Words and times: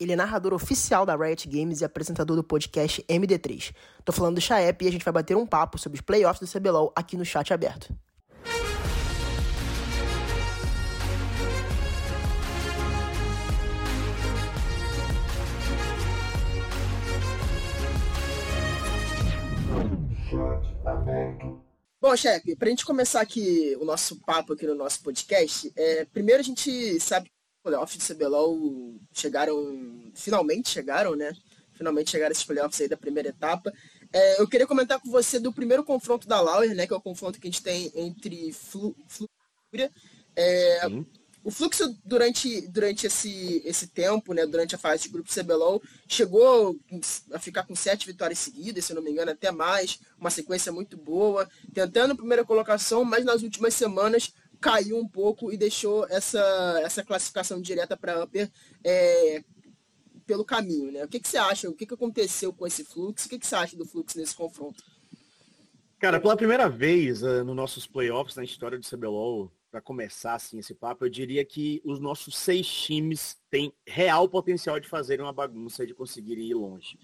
ele 0.00 0.12
é 0.12 0.16
narrador 0.16 0.54
oficial 0.54 1.04
da 1.04 1.16
Riot 1.16 1.48
Games 1.48 1.80
e 1.80 1.84
apresentador 1.84 2.36
do 2.36 2.44
podcast 2.44 3.02
MD3. 3.08 3.74
Tô 4.04 4.12
falando 4.12 4.36
do 4.36 4.40
Chaep 4.40 4.84
e 4.84 4.88
a 4.88 4.92
gente 4.92 5.04
vai 5.04 5.12
bater 5.12 5.36
um 5.36 5.46
papo 5.46 5.78
sobre 5.78 5.96
os 5.96 6.02
playoffs 6.02 6.40
do 6.40 6.58
CBLOL 6.58 6.92
aqui 6.94 7.16
no 7.16 7.24
chat 7.24 7.52
aberto. 7.52 7.92
Bom, 22.00 22.16
chefe, 22.16 22.54
para 22.54 22.68
a 22.68 22.70
gente 22.70 22.86
começar 22.86 23.20
aqui 23.20 23.76
o 23.80 23.84
nosso 23.84 24.20
papo 24.20 24.52
aqui 24.52 24.66
no 24.66 24.74
nosso 24.74 25.02
podcast, 25.02 25.72
é, 25.76 26.04
primeiro 26.04 26.40
a 26.40 26.44
gente 26.44 27.00
sabe 27.00 27.28
playoffs 27.62 27.96
do 27.98 28.14
CBLOL 28.14 29.00
chegaram, 29.12 30.10
finalmente 30.14 30.70
chegaram, 30.70 31.14
né? 31.14 31.32
Finalmente 31.72 32.10
chegaram 32.10 32.32
esses 32.32 32.44
playoffs 32.44 32.80
aí 32.80 32.88
da 32.88 32.96
primeira 32.96 33.28
etapa. 33.28 33.72
É, 34.12 34.40
eu 34.40 34.48
queria 34.48 34.66
comentar 34.66 35.00
com 35.00 35.10
você 35.10 35.38
do 35.38 35.52
primeiro 35.52 35.84
confronto 35.84 36.26
da 36.26 36.40
Lauer, 36.40 36.74
né? 36.74 36.86
Que 36.86 36.92
é 36.92 36.96
o 36.96 37.00
confronto 37.00 37.38
que 37.40 37.46
a 37.46 37.50
gente 37.50 37.62
tem 37.62 37.92
entre 37.94 38.52
Flu, 38.52 38.96
Flu 39.06 39.28
é, 40.36 40.80
o 41.48 41.50
fluxo 41.50 41.98
durante, 42.04 42.60
durante 42.68 43.06
esse, 43.06 43.62
esse 43.64 43.86
tempo, 43.88 44.34
né, 44.34 44.44
durante 44.46 44.74
a 44.74 44.78
fase 44.78 45.04
de 45.04 45.08
grupo 45.08 45.32
CBLOL, 45.32 45.82
chegou 46.06 46.78
a 47.32 47.38
ficar 47.38 47.64
com 47.64 47.74
sete 47.74 48.06
vitórias 48.06 48.38
seguidas, 48.38 48.84
se 48.84 48.94
não 48.94 49.02
me 49.02 49.10
engano, 49.10 49.30
até 49.30 49.50
mais, 49.50 49.98
uma 50.18 50.30
sequência 50.30 50.70
muito 50.70 50.96
boa, 50.96 51.48
tentando 51.72 52.16
primeira 52.16 52.44
colocação, 52.44 53.04
mas 53.04 53.24
nas 53.24 53.42
últimas 53.42 53.74
semanas 53.74 54.32
caiu 54.60 54.98
um 54.98 55.06
pouco 55.06 55.52
e 55.52 55.56
deixou 55.56 56.06
essa, 56.08 56.80
essa 56.82 57.04
classificação 57.04 57.60
direta 57.60 57.96
para 57.96 58.24
Upper 58.24 58.50
é, 58.84 59.42
pelo 60.26 60.44
caminho. 60.44 60.92
Né? 60.92 61.04
O 61.04 61.08
que, 61.08 61.20
que 61.20 61.28
você 61.28 61.38
acha? 61.38 61.68
O 61.68 61.74
que, 61.74 61.86
que 61.86 61.94
aconteceu 61.94 62.52
com 62.52 62.66
esse 62.66 62.84
fluxo? 62.84 63.26
O 63.26 63.30
que, 63.30 63.38
que 63.38 63.46
você 63.46 63.56
acha 63.56 63.76
do 63.76 63.86
fluxo 63.86 64.18
nesse 64.18 64.34
confronto? 64.34 64.82
Cara, 65.98 66.20
pela 66.20 66.36
primeira 66.36 66.68
vez 66.68 67.22
uh, 67.22 67.44
nos 67.44 67.56
nossos 67.56 67.86
playoffs 67.86 68.36
na 68.36 68.44
história 68.44 68.78
do 68.78 68.86
CBLOL, 68.88 69.50
para 69.70 69.80
começar 69.80 70.34
assim 70.34 70.58
esse 70.58 70.74
papo, 70.74 71.04
eu 71.04 71.10
diria 71.10 71.44
que 71.44 71.82
os 71.84 71.98
nossos 71.98 72.36
seis 72.36 72.66
times 72.66 73.36
têm 73.50 73.72
real 73.86 74.28
potencial 74.28 74.78
de 74.78 74.88
fazer 74.88 75.20
uma 75.20 75.32
bagunça 75.32 75.82
e 75.84 75.86
de 75.86 75.94
conseguir 75.94 76.38
ir 76.38 76.54
longe. 76.54 76.98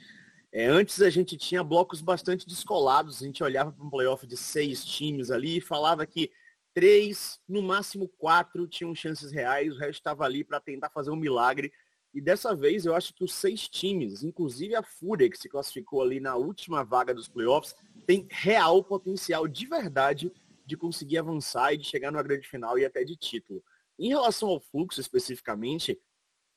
É, 0.53 0.67
antes 0.67 1.03
a 1.03 1.11
gente 1.11 1.37
tinha 1.37 1.65
blocos 1.65 2.01
bastante 2.01 2.47
descolados, 2.47 3.21
a 3.21 3.27
gente 3.27 3.43
olhava 3.43 3.73
para 3.73 3.85
um 3.85 3.91
playoff 3.91 4.25
de 4.27 4.37
seis 4.37 4.85
times 4.85 5.31
ali 5.31 5.57
e 5.59 5.61
falava 5.61 6.07
que 6.07 6.31
três, 6.75 7.41
no 7.49 7.63
máximo 7.63 8.09
quatro, 8.19 8.67
tinham 8.67 8.95
chances 8.95 9.31
reais, 9.31 9.75
o 9.75 9.79
resto 9.79 10.01
estava 10.01 10.25
ali 10.25 10.43
para 10.43 10.61
tentar 10.61 10.91
fazer 10.91 11.11
um 11.11 11.17
milagre. 11.17 11.73
E 12.13 12.21
dessa 12.21 12.55
vez 12.55 12.85
eu 12.85 12.95
acho 12.95 13.15
que 13.15 13.25
os 13.25 13.33
seis 13.33 13.69
times, 13.69 14.23
inclusive 14.23 14.75
a 14.75 14.83
Fúria, 14.83 15.31
que 15.31 15.39
se 15.39 15.49
classificou 15.49 16.03
ali 16.03 16.21
na 16.21 16.37
última 16.37 16.85
vaga 16.85 17.15
dos 17.15 17.29
playoffs, 17.29 17.75
tem 18.07 18.27
real 18.31 18.83
potencial 18.85 19.49
de 19.49 19.67
verdade 19.67 20.33
de 20.67 20.77
conseguir 20.77 21.19
avançar 21.19 21.73
e 21.73 21.79
de 21.79 21.85
chegar 21.85 22.11
numa 22.11 22.23
grande 22.23 22.49
final 22.49 22.79
e 22.79 22.85
até 22.85 23.05
de 23.05 23.17
título. 23.17 23.63
Em 23.99 24.09
relação 24.09 24.49
ao 24.49 24.61
fluxo 24.61 25.01
especificamente, 25.01 25.99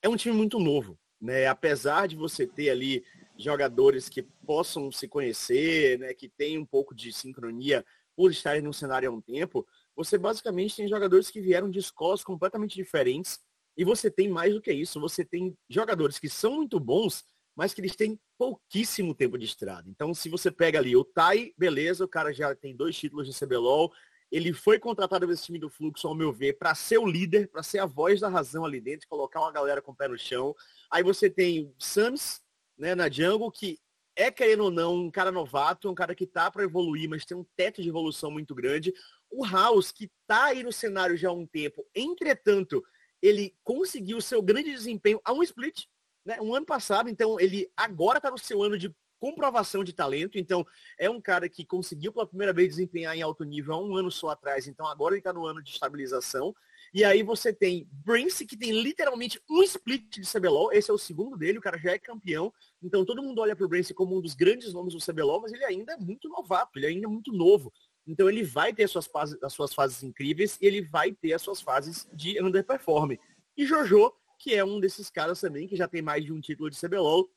é 0.02 0.10
um 0.10 0.16
time 0.16 0.36
muito 0.36 0.60
novo. 0.60 0.98
Né? 1.20 1.48
Apesar 1.48 2.08
de 2.08 2.16
você 2.16 2.46
ter 2.46 2.70
ali 2.70 3.04
jogadores 3.38 4.10
que 4.10 4.24
possam 4.24 4.92
se 4.92 5.08
conhecer, 5.08 6.00
né? 6.00 6.14
que 6.14 6.30
tem 6.30 6.58
um 6.58 6.66
pouco 6.66 6.96
de 6.96 7.12
sincronia 7.12 7.86
por 8.16 8.32
estarem 8.32 8.62
no 8.62 8.74
cenário 8.74 9.10
há 9.10 9.14
um 9.14 9.22
tempo, 9.22 9.68
você 9.98 10.16
basicamente 10.16 10.76
tem 10.76 10.88
jogadores 10.88 11.32
que 11.32 11.42
vieram 11.42 11.72
de 11.72 11.80
escolas 11.80 12.24
completamente 12.24 12.76
diferentes 12.76 13.40
e 13.76 13.84
você 13.84 14.12
tem 14.12 14.30
mais 14.30 14.54
do 14.54 14.62
que 14.62 14.72
isso, 14.72 15.02
você 15.02 15.26
tem 15.26 15.58
jogadores 15.68 16.20
que 16.20 16.30
são 16.30 16.58
muito 16.58 16.80
bons, 16.80 17.26
mas 17.56 17.74
que 17.74 17.82
eles 17.82 17.96
têm 17.96 18.20
pouquíssimo 18.38 19.16
tempo 19.16 19.38
de 19.40 19.46
estrada. 19.46 19.90
Então, 19.90 20.14
se 20.14 20.30
você 20.30 20.52
pega 20.52 20.78
ali 20.78 20.96
o 20.96 21.04
Tai, 21.04 21.52
beleza, 21.58 22.06
o 22.06 22.08
cara 22.08 22.32
já 22.32 22.54
tem 22.56 22.76
dois 22.76 22.96
títulos 22.96 23.28
de 23.28 23.38
CBLOL, 23.38 23.92
ele 24.32 24.54
foi 24.54 24.78
contratado 24.78 25.26
pelo 25.26 25.38
time 25.40 25.58
do 25.58 25.70
Fluxo, 25.70 26.08
ao 26.08 26.14
meu 26.14 26.32
ver, 26.32 26.54
para 26.54 26.76
ser 26.76 27.00
o 27.00 27.08
líder, 27.08 27.50
para 27.50 27.64
ser 27.64 27.80
a 27.80 27.86
voz 27.86 28.20
da 28.20 28.30
razão 28.30 28.66
ali 28.66 28.80
dentro, 28.80 29.08
colocar 29.08 29.40
uma 29.40 29.52
galera 29.52 29.82
com 29.82 29.92
o 29.92 29.96
pé 29.96 30.08
no 30.08 30.18
chão. 30.18 30.56
Aí 30.92 31.02
você 31.02 31.30
tem 31.30 31.66
o 31.66 31.74
Sams, 31.80 32.42
né, 32.78 32.94
na 32.94 33.10
Jungle, 33.10 33.52
que 33.52 33.80
é, 34.18 34.32
querendo 34.32 34.64
ou 34.64 34.72
não, 34.72 34.96
um 34.96 35.12
cara 35.12 35.32
novato, 35.32 35.90
um 35.90 35.94
cara 35.94 36.16
que 36.16 36.26
tá 36.26 36.50
para 36.50 36.64
evoluir, 36.64 37.08
mas 37.08 37.24
tem 37.24 37.38
um 37.38 37.46
teto 37.56 37.84
de 37.84 37.90
evolução 37.90 38.32
muito 38.32 38.56
grande. 38.56 38.92
O 39.30 39.46
House, 39.46 39.92
que 39.92 40.12
tá 40.26 40.46
aí 40.46 40.64
no 40.64 40.72
cenário 40.72 41.18
já 41.18 41.30
há 41.30 41.34
um 41.34 41.46
tempo, 41.46 41.86
entretanto, 41.94 42.84
ele 43.22 43.56
conseguiu 43.64 44.22
seu 44.22 44.42
grande 44.42 44.72
desempenho 44.72 45.20
a 45.24 45.34
um 45.34 45.44
split, 45.44 45.86
né, 46.26 46.40
um 46.42 46.54
ano 46.54 46.66
passado, 46.66 47.10
então 47.10 47.40
ele 47.40 47.72
agora 47.76 48.18
está 48.18 48.30
no 48.30 48.38
seu 48.38 48.62
ano 48.62 48.78
de 48.78 48.94
comprovação 49.20 49.84
de 49.84 49.94
talento, 49.94 50.38
então 50.38 50.66
é 50.98 51.10
um 51.10 51.20
cara 51.20 51.50
que 51.50 51.66
conseguiu 51.66 52.14
pela 52.14 52.28
primeira 52.28 52.54
vez 52.54 52.70
desempenhar 52.70 53.16
em 53.16 53.22
alto 53.22 53.44
nível 53.44 53.74
há 53.74 53.82
um 53.82 53.96
ano 53.96 54.12
só 54.12 54.30
atrás, 54.30 54.68
então 54.68 54.86
agora 54.86 55.14
ele 55.14 55.20
está 55.20 55.34
no 55.34 55.46
ano 55.46 55.62
de 55.62 55.72
estabilização. 55.72 56.56
E 56.94 57.04
aí 57.04 57.22
você 57.22 57.52
tem 57.52 57.88
Brince, 57.92 58.46
que 58.46 58.56
tem 58.56 58.72
literalmente 58.72 59.42
um 59.50 59.62
split 59.64 60.20
de 60.20 60.32
CBLOL, 60.32 60.72
esse 60.72 60.90
é 60.90 60.94
o 60.94 60.98
segundo 60.98 61.36
dele, 61.36 61.58
o 61.58 61.62
cara 61.62 61.78
já 61.78 61.92
é 61.92 62.00
campeão, 62.00 62.54
então 62.82 63.04
todo 63.04 63.22
mundo 63.22 63.42
olha 63.42 63.56
para 63.56 63.66
o 63.66 63.70
Brince 63.70 63.94
como 63.94 64.18
um 64.18 64.22
dos 64.22 64.36
grandes 64.36 64.74
nomes 64.74 64.94
do 64.94 65.04
CBLOL, 65.04 65.42
mas 65.42 65.52
ele 65.52 65.66
ainda 65.66 65.94
é 65.94 65.98
muito 65.98 66.30
novato, 66.30 66.78
ele 66.78 66.88
ainda 66.88 67.08
é 67.08 67.10
muito 67.10 67.34
novo. 67.34 67.74
Então 68.08 68.30
ele 68.30 68.44
vai 68.44 68.74
ter 68.74 68.86
as 68.86 68.92
suas 68.92 69.06
fases, 69.06 69.38
as 69.44 69.54
suas 69.54 69.74
fases 69.74 70.02
incríveis 70.02 70.58
e 70.62 70.66
ele 70.66 70.82
vai 70.82 71.12
ter 71.12 71.34
as 71.34 71.42
suas 71.42 71.62
fases 71.62 72.08
de 72.14 72.42
underperform. 72.42 73.18
E 73.56 73.66
Jojo 73.66 74.14
que 74.38 74.54
é 74.54 74.64
um 74.64 74.80
desses 74.80 75.10
caras 75.10 75.42
também 75.42 75.68
que 75.68 75.76
já 75.76 75.88
tem 75.88 76.02
mais 76.02 76.24
de 76.24 76.32
um 76.32 76.40
título 76.40 76.70
de 76.70 76.80
CBLOL, 76.80 77.30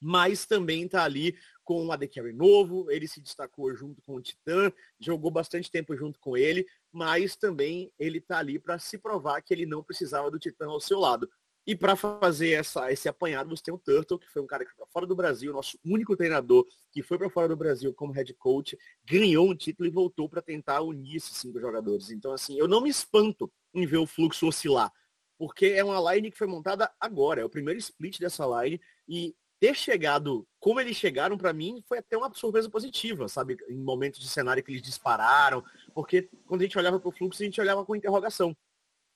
mas 0.00 0.44
também 0.44 0.84
está 0.84 1.04
ali 1.04 1.36
com 1.62 1.82
um 1.82 1.90
AD 1.90 2.08
Carry 2.08 2.32
novo, 2.32 2.90
ele 2.90 3.08
se 3.08 3.20
destacou 3.20 3.74
junto 3.74 4.02
com 4.02 4.16
o 4.16 4.20
Titã, 4.20 4.70
jogou 5.00 5.30
bastante 5.30 5.70
tempo 5.70 5.96
junto 5.96 6.18
com 6.20 6.36
ele, 6.36 6.66
mas 6.92 7.36
também 7.36 7.90
ele 7.98 8.18
está 8.18 8.38
ali 8.38 8.58
para 8.58 8.78
se 8.78 8.98
provar 8.98 9.40
que 9.40 9.54
ele 9.54 9.64
não 9.64 9.82
precisava 9.82 10.30
do 10.30 10.38
Titã 10.38 10.66
ao 10.66 10.80
seu 10.80 10.98
lado. 10.98 11.30
E 11.66 11.74
para 11.74 11.96
fazer 11.96 12.50
essa, 12.50 12.92
esse 12.92 13.08
apanhado, 13.08 13.48
você 13.48 13.62
tem 13.62 13.72
o 13.72 13.78
Turtle, 13.78 14.18
que 14.18 14.30
foi 14.30 14.42
um 14.42 14.46
cara 14.46 14.64
que 14.64 14.70
foi 14.70 14.84
para 14.84 14.92
fora 14.92 15.06
do 15.06 15.16
Brasil, 15.16 15.52
nosso 15.52 15.78
único 15.84 16.16
treinador 16.16 16.66
que 16.92 17.02
foi 17.02 17.16
para 17.16 17.30
fora 17.30 17.48
do 17.48 17.56
Brasil 17.56 17.92
como 17.94 18.12
head 18.12 18.32
coach, 18.34 18.78
ganhou 19.04 19.50
um 19.50 19.56
título 19.56 19.88
e 19.88 19.90
voltou 19.90 20.28
para 20.28 20.42
tentar 20.42 20.82
unir 20.82 21.16
esses 21.16 21.36
cinco 21.36 21.58
jogadores. 21.58 22.10
Então, 22.10 22.32
assim, 22.32 22.58
eu 22.58 22.68
não 22.68 22.82
me 22.82 22.90
espanto 22.90 23.50
em 23.72 23.86
ver 23.86 23.98
o 23.98 24.06
fluxo 24.06 24.46
oscilar 24.46 24.92
porque 25.38 25.66
é 25.66 25.84
uma 25.84 26.14
line 26.14 26.30
que 26.30 26.38
foi 26.38 26.46
montada 26.46 26.90
agora, 26.98 27.40
é 27.40 27.44
o 27.44 27.50
primeiro 27.50 27.78
split 27.78 28.18
dessa 28.18 28.44
line 28.46 28.80
e 29.08 29.34
ter 29.60 29.74
chegado 29.74 30.46
como 30.60 30.80
eles 30.80 30.96
chegaram 30.96 31.38
para 31.38 31.52
mim 31.52 31.82
foi 31.86 31.98
até 31.98 32.16
uma 32.16 32.32
surpresa 32.34 32.68
positiva, 32.68 33.28
sabe? 33.28 33.56
Em 33.68 33.78
momentos 33.78 34.20
de 34.20 34.28
cenário 34.28 34.62
que 34.62 34.70
eles 34.70 34.82
dispararam, 34.82 35.64
porque 35.94 36.28
quando 36.46 36.60
a 36.60 36.64
gente 36.64 36.78
olhava 36.78 37.00
para 37.00 37.08
o 37.08 37.12
fluxo, 37.12 37.42
a 37.42 37.46
gente 37.46 37.60
olhava 37.60 37.84
com 37.84 37.96
interrogação. 37.96 38.56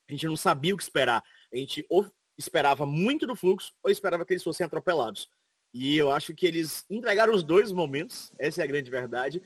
A 0.09 0.13
gente 0.13 0.27
não 0.27 0.37
sabia 0.37 0.75
o 0.75 0.77
que 0.77 0.83
esperar. 0.83 1.23
A 1.53 1.57
gente 1.57 1.85
esperava 2.39 2.87
muito 2.87 3.27
do 3.27 3.35
fluxo 3.35 3.75
ou 3.83 3.91
esperava 3.91 4.25
que 4.25 4.33
eles 4.33 4.45
fossem 4.45 4.65
atropelados. 4.65 5.29
E 5.75 5.97
eu 5.97 6.11
acho 6.11 6.35
que 6.35 6.47
eles 6.47 6.85
entregaram 6.89 7.35
os 7.35 7.43
dois 7.43 7.73
momentos, 7.73 8.33
essa 8.39 8.63
é 8.63 8.65
a 8.65 8.67
grande 8.67 8.91
verdade. 8.91 9.43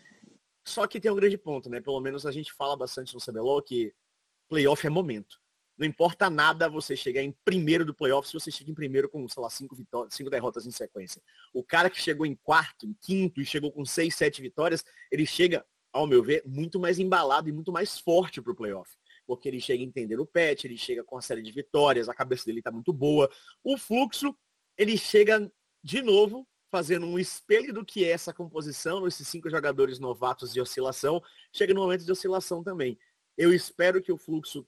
Só 0.64 0.86
que 0.86 1.00
tem 1.00 1.10
um 1.10 1.16
grande 1.16 1.36
ponto, 1.36 1.68
né? 1.68 1.80
Pelo 1.80 2.00
menos 2.00 2.24
a 2.24 2.30
gente 2.30 2.52
fala 2.52 2.76
bastante 2.76 3.14
no 3.14 3.20
CBLOL 3.20 3.60
que 3.62 3.92
playoff 4.48 4.86
é 4.86 4.90
momento. 4.90 5.40
Não 5.76 5.86
importa 5.86 6.30
nada 6.30 6.68
você 6.68 6.94
chegar 6.94 7.22
em 7.22 7.34
primeiro 7.44 7.84
do 7.84 7.94
playoff 7.94 8.28
se 8.28 8.34
você 8.34 8.50
chega 8.50 8.70
em 8.70 8.74
primeiro 8.74 9.08
com, 9.08 9.26
sei 9.28 9.42
lá, 9.42 9.50
cinco, 9.50 9.74
vitórias, 9.74 10.14
cinco 10.14 10.30
derrotas 10.30 10.66
em 10.66 10.70
sequência. 10.70 11.20
O 11.52 11.64
cara 11.64 11.90
que 11.90 12.00
chegou 12.00 12.26
em 12.26 12.36
quarto, 12.36 12.86
em 12.86 12.94
quinto 13.00 13.40
e 13.40 13.46
chegou 13.46 13.72
com 13.72 13.84
seis, 13.84 14.14
sete 14.14 14.40
vitórias, 14.40 14.84
ele 15.10 15.26
chega, 15.26 15.66
ao 15.92 16.06
meu 16.06 16.22
ver, 16.22 16.42
muito 16.46 16.78
mais 16.78 16.98
embalado 16.98 17.48
e 17.48 17.52
muito 17.52 17.72
mais 17.72 17.98
forte 17.98 18.40
para 18.40 18.52
o 18.52 18.54
playoff. 18.54 18.96
Porque 19.36 19.48
ele 19.48 19.60
chega 19.60 19.82
a 19.82 19.86
entender 19.86 20.18
o 20.20 20.26
patch, 20.26 20.64
ele 20.64 20.76
chega 20.76 21.02
com 21.04 21.16
uma 21.16 21.22
série 21.22 21.42
de 21.42 21.52
vitórias, 21.52 22.08
a 22.08 22.14
cabeça 22.14 22.44
dele 22.44 22.58
está 22.58 22.70
muito 22.70 22.92
boa. 22.92 23.30
O 23.62 23.76
fluxo, 23.76 24.36
ele 24.76 24.96
chega 24.96 25.50
de 25.82 26.02
novo 26.02 26.46
fazendo 26.70 27.06
um 27.06 27.18
espelho 27.18 27.72
do 27.74 27.84
que 27.84 28.04
é 28.04 28.10
essa 28.10 28.32
composição, 28.32 29.06
esses 29.06 29.28
cinco 29.28 29.50
jogadores 29.50 29.98
novatos 29.98 30.54
de 30.54 30.60
oscilação, 30.60 31.22
chega 31.52 31.74
no 31.74 31.82
momento 31.82 32.02
de 32.02 32.10
oscilação 32.10 32.64
também. 32.64 32.98
Eu 33.36 33.52
espero 33.52 34.00
que 34.00 34.10
o 34.10 34.16
fluxo 34.16 34.66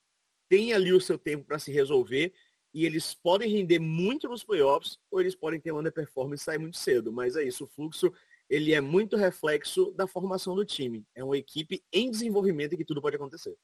tem 0.49 0.75
ali 0.75 0.93
o 0.93 1.01
seu 1.01 1.17
tempo 1.17 1.47
para 1.47 1.59
se 1.59 1.73
resolver 1.73 2.35
e 2.75 2.85
eles 2.85 3.15
podem 3.15 3.51
render 3.51 3.79
muito 3.79 4.29
nos 4.29 4.45
playoffs 4.45 4.99
ou 5.11 5.21
eles 5.21 5.35
podem 5.35 5.59
ter 5.59 5.73
uma 5.73 5.81
underperformance 5.81 6.43
e 6.43 6.45
sair 6.45 6.59
muito 6.59 6.77
cedo. 6.77 7.11
Mas 7.11 7.37
é 7.37 7.43
isso, 7.45 7.65
o 7.65 7.69
fluxo 7.69 8.13
ele 8.51 8.75
é 8.75 8.81
muito 8.81 9.17
reflexo 9.17 9.91
da 9.93 10.07
formação 10.07 10.55
do 10.55 10.65
time. 10.65 11.07
É 11.15 11.25
uma 11.25 11.39
equipe 11.39 11.83
em 11.93 12.11
desenvolvimento 12.11 12.75
e 12.75 12.77
que 12.77 12.85
tudo 12.85 13.01
pode 13.01 13.17
acontecer. 13.17 13.57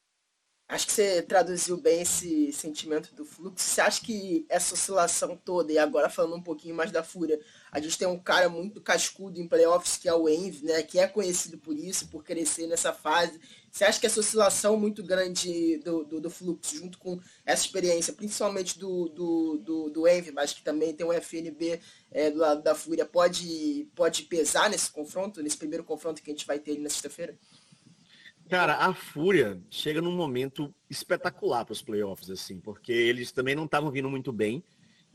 Acho 0.71 0.87
que 0.87 0.93
você 0.93 1.21
traduziu 1.21 1.77
bem 1.77 2.03
esse 2.03 2.53
sentimento 2.53 3.13
do 3.13 3.25
fluxo. 3.25 3.69
Você 3.69 3.81
acha 3.81 4.01
que 4.01 4.47
essa 4.49 4.75
oscilação 4.75 5.37
toda, 5.37 5.73
e 5.73 5.79
agora 5.79 6.09
falando 6.09 6.37
um 6.37 6.43
pouquinho 6.43 6.77
mais 6.77 6.93
da 6.93 7.03
Fúria, 7.03 7.41
a 7.73 7.81
gente 7.81 7.99
tem 7.99 8.07
um 8.07 8.17
cara 8.17 8.49
muito 8.49 8.81
cascudo 8.81 9.41
em 9.41 9.49
playoffs, 9.49 9.97
que 9.97 10.09
é 10.09 10.15
o 10.15 10.29
Envy, 10.29 10.67
né? 10.67 10.81
Que 10.85 11.01
é 11.01 11.09
conhecido 11.09 11.59
por 11.59 11.77
isso, 11.77 12.07
por 12.07 12.23
crescer 12.23 12.69
nessa 12.69 12.93
fase. 12.93 13.41
Você 13.69 13.85
acha 13.85 13.99
que 13.99 14.07
essa 14.07 14.21
oscilação 14.21 14.77
muito 14.77 15.03
grande 15.03 15.79
do, 15.79 16.05
do, 16.05 16.21
do 16.21 16.31
fluxo, 16.31 16.77
junto 16.77 16.99
com 16.99 17.19
essa 17.45 17.65
experiência, 17.65 18.13
principalmente 18.13 18.79
do, 18.79 19.09
do, 19.09 19.59
do, 19.59 19.91
do 19.91 20.09
Envy, 20.09 20.31
mas 20.31 20.53
que 20.53 20.63
também 20.63 20.95
tem 20.95 21.05
um 21.05 21.13
FNB 21.13 21.81
é, 22.13 22.31
do 22.31 22.39
lado 22.39 22.63
da 22.63 22.77
Fúria, 22.77 23.05
pode, 23.05 23.89
pode 23.97 24.23
pesar 24.23 24.71
nesse 24.71 24.89
confronto, 24.93 25.43
nesse 25.43 25.57
primeiro 25.57 25.83
confronto 25.83 26.23
que 26.23 26.31
a 26.31 26.33
gente 26.33 26.47
vai 26.47 26.61
ter 26.61 26.79
na 26.79 26.89
sexta-feira? 26.89 27.37
Cara, 28.51 28.79
a 28.79 28.93
Fúria 28.93 29.63
chega 29.71 30.03
num 30.03 30.11
momento 30.11 30.75
espetacular 30.91 31.65
para 31.65 31.73
os 31.73 31.83
playoffs, 31.83 32.29
assim, 32.29 32.59
porque 32.59 32.91
eles 32.91 33.31
também 33.31 33.55
não 33.55 33.65
estavam 33.65 33.93
vindo 33.93 34.11
muito 34.11 34.33
bem. 34.33 34.61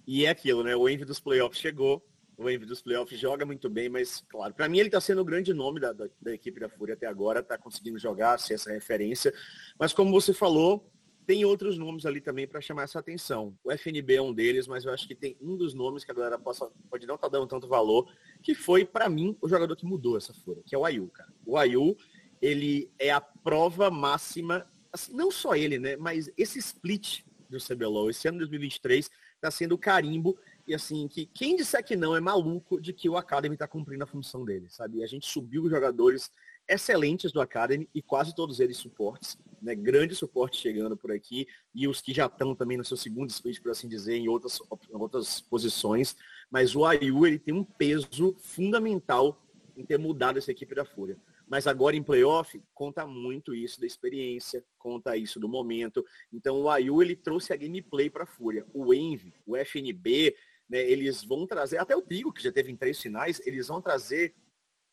E 0.08 0.26
é 0.26 0.30
aquilo, 0.30 0.64
né? 0.64 0.74
O 0.74 0.88
Envy 0.88 1.04
dos 1.04 1.20
playoffs 1.20 1.60
chegou, 1.60 2.02
o 2.38 2.50
Envy 2.50 2.66
dos 2.66 2.82
playoffs 2.82 3.20
joga 3.20 3.46
muito 3.46 3.70
bem, 3.70 3.90
mas, 3.90 4.24
claro, 4.30 4.54
para 4.54 4.70
mim 4.70 4.78
ele 4.78 4.88
está 4.88 5.02
sendo 5.02 5.20
o 5.20 5.26
grande 5.26 5.54
nome 5.54 5.82
da, 5.82 5.92
da, 5.92 6.08
da, 6.22 6.34
equipe 6.34 6.62
da 6.62 6.70
Fúria 6.70 6.94
até 6.94 7.08
agora, 7.08 7.42
está 7.42 7.58
conseguindo 7.58 8.00
jogar, 8.00 8.40
ser 8.40 8.54
essa 8.54 8.72
referência. 8.72 9.34
Mas 9.78 9.92
como 9.92 10.12
você 10.12 10.34
falou, 10.34 10.90
tem 11.28 11.44
outros 11.44 11.78
nomes 11.78 12.06
ali 12.06 12.22
também 12.22 12.48
para 12.48 12.62
chamar 12.62 12.84
essa 12.84 13.00
atenção. 13.00 13.54
O 13.66 13.70
FNB 13.70 14.16
é 14.16 14.22
um 14.22 14.34
deles, 14.34 14.66
mas 14.66 14.86
eu 14.86 14.94
acho 14.94 15.06
que 15.06 15.16
tem 15.16 15.36
um 15.42 15.58
dos 15.58 15.74
nomes 15.74 16.06
que 16.06 16.12
a 16.12 16.16
galera 16.16 16.40
possa, 16.40 16.72
pode 16.90 17.06
não 17.06 17.16
estar 17.16 17.30
tá 17.30 17.38
dando 17.38 17.48
tanto 17.48 17.68
valor, 17.68 18.10
que 18.42 18.56
foi, 18.56 18.86
para 18.86 19.10
mim, 19.10 19.36
o 19.42 19.50
jogador 19.50 19.76
que 19.76 19.86
mudou 19.86 20.16
essa 20.16 20.34
Fúria, 20.34 20.64
que 20.66 20.74
é 20.74 20.78
o 20.78 20.86
Ayu, 20.86 21.10
cara. 21.10 21.34
O 21.46 21.58
Ayu 21.58 21.98
ele 22.45 22.92
é 23.00 23.09
a 23.09 23.19
prova 23.19 23.89
máxima, 23.89 24.69
assim, 24.94 25.13
não 25.13 25.31
só 25.31 25.56
ele, 25.56 25.80
né, 25.80 25.95
mas 25.95 26.30
esse 26.38 26.59
split 26.59 27.24
do 27.50 27.57
CBLOL, 27.57 28.09
esse 28.09 28.27
ano 28.27 28.38
de 28.38 28.45
2023, 28.45 29.09
está 29.36 29.50
sendo 29.50 29.74
o 29.74 29.77
carimbo 29.77 30.38
e 30.68 30.74
assim, 30.74 31.07
que 31.07 31.25
quem 31.25 31.56
disser 31.56 31.83
que 31.83 31.95
não 31.95 32.15
é 32.15 32.19
maluco 32.19 32.80
de 32.80 32.94
que 32.94 33.09
o 33.09 33.18
Academy 33.18 33.56
está 33.56 33.68
cumprindo 33.68 34.03
a 34.03 34.07
função 34.07 34.45
dele, 34.45 34.68
sabe? 34.69 35.03
A 35.03 35.07
gente 35.07 35.27
subiu 35.27 35.63
os 35.63 35.69
jogadores 35.69 36.31
excelentes 36.68 37.31
do 37.31 37.42
Academy 37.42 37.89
e 37.94 38.01
quase 38.01 38.33
todos 38.36 38.59
eles 38.59 38.77
suportes, 38.77 39.38
né? 39.62 39.74
Grande 39.74 40.15
suporte 40.15 40.57
chegando 40.57 40.95
por 40.95 41.12
aqui 41.12 41.47
e 41.74 41.88
os 41.88 42.00
que 42.00 42.13
já 42.13 42.27
estão 42.27 42.56
também 42.56 42.77
no 42.77 42.86
seu 42.86 42.97
segundo 42.97 43.30
split, 43.30 43.59
por 43.59 43.71
assim 43.71 43.88
dizer, 43.88 44.15
em 44.15 44.27
outras, 44.27 44.59
em 44.92 44.95
outras 44.95 45.42
posições. 45.42 46.15
Mas 46.50 46.75
o 46.75 46.86
Ayu, 46.86 47.25
ele 47.25 47.39
tem 47.39 47.53
um 47.53 47.63
peso 47.63 48.36
fundamental 48.39 49.42
em 49.75 49.83
ter 49.83 49.97
mudado 49.97 50.38
essa 50.38 50.51
equipe 50.51 50.74
da 50.74 50.86
Fúria. 50.86 51.18
Mas 51.47 51.68
agora 51.68 51.95
em 51.95 52.03
playoff, 52.03 52.62
conta 52.74 53.06
muito 53.06 53.53
isso 53.53 53.80
da 53.80 53.86
experiência, 53.86 54.63
conta 54.77 55.15
isso 55.15 55.39
do 55.39 55.47
momento. 55.47 56.03
Então 56.33 56.62
o 56.62 56.69
Ayu 56.69 57.01
ele 57.01 57.15
trouxe 57.15 57.53
a 57.53 57.56
gameplay 57.56 58.09
para 58.09 58.24
a 58.24 58.27
Fúria. 58.27 58.65
O 58.74 58.94
Envy, 58.94 59.33
o 59.45 59.56
FNB, 59.56 60.36
né, 60.69 60.80
eles 60.80 61.24
vão 61.24 61.45
trazer, 61.45 61.77
até 61.77 61.95
o 61.95 62.01
Tigo, 62.01 62.33
que 62.33 62.44
já 62.44 62.51
teve 62.51 62.71
em 62.71 62.75
três 62.75 63.00
finais, 63.00 63.39
eles 63.45 63.68
vão 63.68 63.81
trazer 63.81 64.33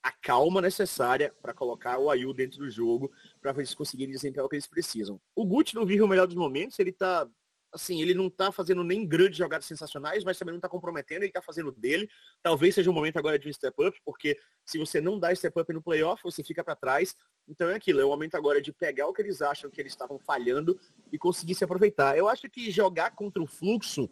a 0.03 0.11
calma 0.11 0.61
necessária 0.61 1.33
para 1.41 1.55
colocar 1.55 1.99
o 1.99 2.11
Ayu 2.11 2.35
dentro 2.35 2.59
do 2.59 2.71
jogo, 2.71 3.11
para 3.41 3.53
eles 3.53 3.75
conseguirem 3.75 4.13
desempenhar 4.13 4.45
o 4.45 4.49
que 4.49 4.57
eles 4.57 4.67
precisam. 4.67 5.21
O 5.35 5.47
Gucci 5.47 5.75
não 5.75 5.87
vive 5.87 6.03
o 6.03 6.09
melhor 6.09 6.27
dos 6.27 6.37
momentos, 6.37 6.79
ele 6.79 6.91
está 6.91 7.29
assim, 7.73 8.03
ele 8.03 8.15
não 8.15 8.27
está 8.27 8.53
fazendo 8.53 8.85
nem 8.85 9.07
grandes 9.07 9.39
jogadas 9.39 9.67
sensacionais, 9.67 10.23
mas 10.25 10.39
também 10.39 10.53
não 10.53 10.59
está 10.59 10.69
comprometendo, 10.69 11.23
ele 11.23 11.29
está 11.29 11.41
fazendo 11.41 11.73
dele. 11.73 12.09
Talvez 12.43 12.75
seja 12.75 12.91
o 12.91 12.95
momento 12.95 13.17
agora 13.17 13.39
de 13.39 13.49
um 13.49 13.53
step 13.53 13.75
up, 13.85 13.99
porque 14.05 14.39
se 14.65 14.79
você 14.79 15.01
não 15.01 15.19
dá 15.19 15.35
step 15.35 15.59
up 15.59 15.73
no 15.73 15.83
playoff, 15.83 16.23
você 16.23 16.45
fica 16.45 16.63
para 16.63 16.77
trás. 16.77 17.17
Então 17.49 17.69
é 17.69 17.75
aquilo, 17.75 18.01
é 18.01 18.05
o 18.05 18.09
momento 18.09 18.35
agora 18.35 18.61
de 18.61 18.73
pegar 18.73 19.09
o 19.09 19.13
que 19.13 19.23
eles 19.23 19.41
acham 19.41 19.71
que 19.71 19.81
eles 19.81 19.93
estavam 19.93 20.19
falhando 20.19 20.79
e 21.11 21.19
conseguir 21.19 21.55
se 21.55 21.65
aproveitar. 21.65 22.17
Eu 22.17 22.29
acho 22.29 22.49
que 22.51 22.71
jogar 22.71 23.13
contra 23.13 23.43
o 23.43 23.47
fluxo 23.47 24.09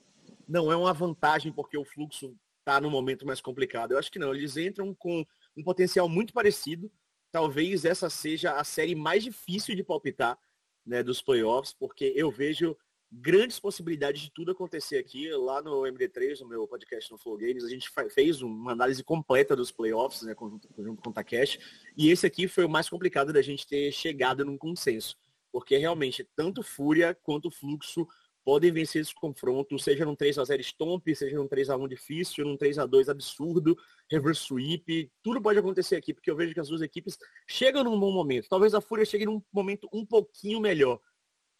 não 0.48 0.72
é 0.72 0.76
uma 0.76 0.92
vantagem 0.92 1.52
porque 1.52 1.76
o 1.76 1.84
fluxo 1.84 2.34
está 2.58 2.80
no 2.80 2.90
momento 2.90 3.26
mais 3.26 3.40
complicado. 3.40 3.92
Eu 3.92 3.98
acho 3.98 4.10
que 4.10 4.18
não, 4.18 4.34
eles 4.34 4.56
entram 4.56 4.94
com 4.94 5.24
um 5.56 5.62
potencial 5.62 6.08
muito 6.08 6.32
parecido. 6.32 6.90
Talvez 7.30 7.84
essa 7.84 8.08
seja 8.10 8.52
a 8.52 8.64
série 8.64 8.94
mais 8.94 9.22
difícil 9.22 9.76
de 9.76 9.84
palpitar 9.84 10.38
né, 10.84 11.02
dos 11.02 11.22
playoffs, 11.22 11.72
porque 11.72 12.12
eu 12.16 12.30
vejo 12.30 12.76
grandes 13.10 13.58
possibilidades 13.58 14.22
de 14.22 14.30
tudo 14.32 14.52
acontecer 14.52 14.98
aqui. 14.98 15.30
Lá 15.32 15.60
no 15.60 15.82
MD3, 15.82 16.40
no 16.40 16.48
meu 16.48 16.66
podcast 16.68 17.10
no 17.10 17.18
Flow 17.18 17.36
Games, 17.36 17.64
a 17.64 17.68
gente 17.68 17.90
fez 18.10 18.40
uma 18.40 18.72
análise 18.72 19.02
completa 19.02 19.56
dos 19.56 19.72
playoffs, 19.72 20.22
né, 20.22 20.34
junto, 20.38 20.68
junto 20.78 21.02
com 21.02 21.10
o 21.10 21.12
Takeshi, 21.12 21.58
e 21.96 22.10
esse 22.10 22.26
aqui 22.26 22.46
foi 22.46 22.64
o 22.64 22.68
mais 22.68 22.88
complicado 22.88 23.32
da 23.32 23.42
gente 23.42 23.66
ter 23.66 23.90
chegado 23.92 24.44
num 24.44 24.56
consenso. 24.56 25.16
Porque 25.52 25.76
realmente, 25.76 26.28
tanto 26.36 26.62
Fúria 26.62 27.12
quanto 27.22 27.50
Fluxo 27.50 28.06
podem 28.44 28.72
vencer 28.72 29.02
esse 29.02 29.14
confronto, 29.14 29.78
seja 29.78 30.04
num 30.04 30.16
3x0 30.16 30.62
Stomp, 30.62 31.06
seja 31.14 31.36
num 31.36 31.48
3x1 31.48 31.88
difícil, 31.88 32.44
num 32.44 32.56
3x2 32.56 33.08
absurdo, 33.08 33.76
reverse 34.10 34.42
sweep, 34.42 35.10
tudo 35.22 35.42
pode 35.42 35.58
acontecer 35.58 35.96
aqui, 35.96 36.14
porque 36.14 36.30
eu 36.30 36.36
vejo 36.36 36.54
que 36.54 36.60
as 36.60 36.68
duas 36.68 36.80
equipes 36.80 37.18
chegam 37.46 37.84
num 37.84 37.98
bom 37.98 38.12
momento. 38.12 38.48
Talvez 38.48 38.74
a 38.74 38.80
Fúria 38.80 39.04
chegue 39.04 39.26
num 39.26 39.42
momento 39.52 39.88
um 39.92 40.06
pouquinho 40.06 40.60
melhor, 40.60 41.00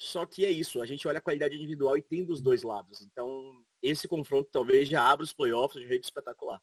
só 0.03 0.25
que 0.25 0.47
é 0.47 0.51
isso, 0.51 0.81
a 0.81 0.87
gente 0.87 1.07
olha 1.07 1.19
a 1.19 1.21
qualidade 1.21 1.55
individual 1.55 1.95
e 1.95 2.01
tem 2.01 2.25
dos 2.25 2.41
dois 2.41 2.63
lados. 2.63 3.03
Então, 3.03 3.63
esse 3.83 4.09
confronto 4.09 4.49
talvez 4.51 4.89
já 4.89 5.07
abra 5.07 5.23
os 5.23 5.35
playoffs 5.35 5.79
de 5.79 5.87
jeito 5.87 6.05
espetacular. 6.05 6.59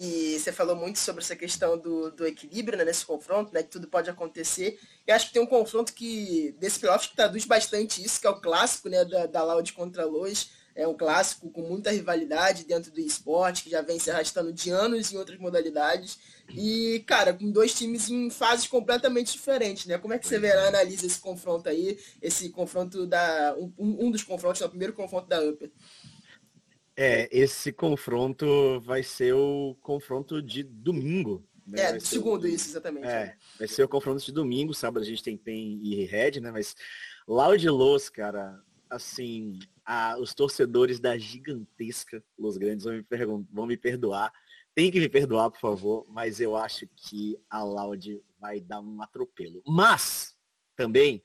E 0.00 0.36
você 0.36 0.52
falou 0.52 0.74
muito 0.74 0.98
sobre 0.98 1.22
essa 1.22 1.36
questão 1.36 1.78
do, 1.78 2.10
do 2.10 2.26
equilíbrio 2.26 2.76
né, 2.76 2.84
nesse 2.84 3.06
confronto, 3.06 3.54
né? 3.54 3.62
Que 3.62 3.70
tudo 3.70 3.86
pode 3.86 4.10
acontecer. 4.10 4.80
Eu 5.06 5.14
acho 5.14 5.28
que 5.28 5.34
tem 5.34 5.42
um 5.42 5.46
confronto 5.46 5.94
que, 5.94 6.52
desse 6.58 6.80
playoff, 6.80 7.08
que 7.08 7.14
traduz 7.14 7.44
bastante 7.44 8.04
isso, 8.04 8.20
que 8.20 8.26
é 8.26 8.30
o 8.30 8.40
clássico 8.40 8.88
né, 8.88 9.04
da, 9.04 9.26
da 9.26 9.44
Loud 9.44 9.72
contra 9.72 10.02
a 10.02 10.06
Lois 10.06 10.50
é 10.78 10.86
um 10.86 10.94
clássico 10.94 11.50
com 11.50 11.62
muita 11.62 11.90
rivalidade 11.90 12.64
dentro 12.64 12.92
do 12.92 13.00
esporte, 13.00 13.64
que 13.64 13.70
já 13.70 13.82
vem 13.82 13.98
se 13.98 14.12
arrastando 14.12 14.52
de 14.52 14.70
anos 14.70 15.12
em 15.12 15.16
outras 15.16 15.36
modalidades. 15.36 16.20
E, 16.54 17.02
cara, 17.04 17.34
com 17.34 17.50
dois 17.50 17.74
times 17.74 18.08
em 18.08 18.30
fases 18.30 18.68
completamente 18.68 19.32
diferentes, 19.32 19.86
né? 19.86 19.98
Como 19.98 20.14
é 20.14 20.18
que 20.20 20.26
você 20.26 20.38
verá, 20.38 20.68
analisa 20.68 21.04
esse 21.04 21.18
confronto 21.18 21.68
aí, 21.68 21.98
esse 22.22 22.50
confronto 22.50 23.08
da. 23.08 23.56
Um, 23.76 24.06
um 24.06 24.10
dos 24.12 24.22
confrontos, 24.22 24.60
o 24.60 24.68
primeiro 24.68 24.92
confronto 24.92 25.26
da 25.26 25.42
Upper? 25.42 25.68
É, 26.96 27.28
esse 27.32 27.72
confronto 27.72 28.80
vai 28.80 29.02
ser 29.02 29.34
o 29.34 29.76
confronto 29.82 30.40
de 30.40 30.62
domingo. 30.62 31.44
Né? 31.66 31.80
É, 31.80 31.98
segundo 31.98 32.44
o... 32.44 32.46
isso, 32.46 32.68
exatamente. 32.68 33.08
É, 33.08 33.10
é, 33.10 33.36
vai 33.58 33.66
ser 33.66 33.82
o 33.82 33.88
confronto 33.88 34.24
de 34.24 34.30
domingo, 34.30 34.72
sábado 34.72 35.02
a 35.02 35.06
gente 35.06 35.24
tem 35.24 35.36
PEN 35.36 35.80
e 35.82 36.04
Red, 36.04 36.40
né? 36.40 36.52
Mas 36.52 36.76
Loud 37.26 37.68
Los, 37.68 38.08
cara, 38.08 38.62
assim, 38.88 39.58
a, 39.88 40.18
os 40.18 40.34
torcedores 40.34 41.00
da 41.00 41.16
gigantesca 41.16 42.22
Los 42.38 42.58
Grandes 42.58 42.84
vão 42.84 42.92
me, 42.92 43.46
vão 43.50 43.66
me 43.66 43.76
perdoar. 43.76 44.30
Tem 44.74 44.90
que 44.90 45.00
me 45.00 45.08
perdoar, 45.08 45.50
por 45.50 45.58
favor, 45.58 46.06
mas 46.10 46.40
eu 46.40 46.54
acho 46.54 46.86
que 46.94 47.40
a 47.48 47.64
Loud 47.64 48.22
vai 48.38 48.60
dar 48.60 48.80
um 48.82 49.00
atropelo. 49.00 49.62
Mas, 49.66 50.36
também, 50.76 51.22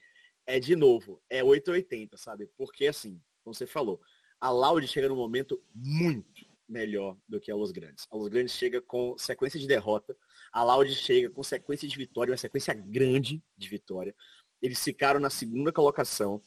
é 0.48 0.62
de 0.62 0.78
novo, 0.78 1.22
é 1.30 1.44
880, 1.44 2.16
sabe? 2.16 2.50
Porque 2.58 2.88
assim, 2.88 3.22
como 3.44 3.54
você 3.54 3.68
falou, 3.68 4.00
a 4.40 4.50
Loud 4.50 4.88
chega 4.88 5.10
num 5.10 5.16
momento 5.18 5.62
muito 5.76 6.48
melhor 6.68 7.18
do 7.28 7.42
que 7.42 7.52
a 7.52 7.56
Los 7.56 7.74
Grandes. 7.74 8.08
A 8.10 8.16
Los 8.16 8.30
Grandes 8.30 8.54
chega 8.54 8.82
com 8.82 9.18
sequência 9.18 9.60
de 9.60 9.68
derrota, 9.68 10.16
a 10.54 10.64
Loud 10.64 10.90
chega 10.96 11.30
com 11.30 11.44
sequência 11.44 11.86
de 11.86 11.98
vitória, 11.98 12.32
uma 12.32 12.38
sequência 12.38 12.74
grande 12.74 13.44
de 13.58 13.68
vitória. 13.68 14.16
Eles 14.62 14.82
ficaram 14.82 15.20
na 15.20 15.30
segunda 15.30 15.74
colocação. 15.74 16.42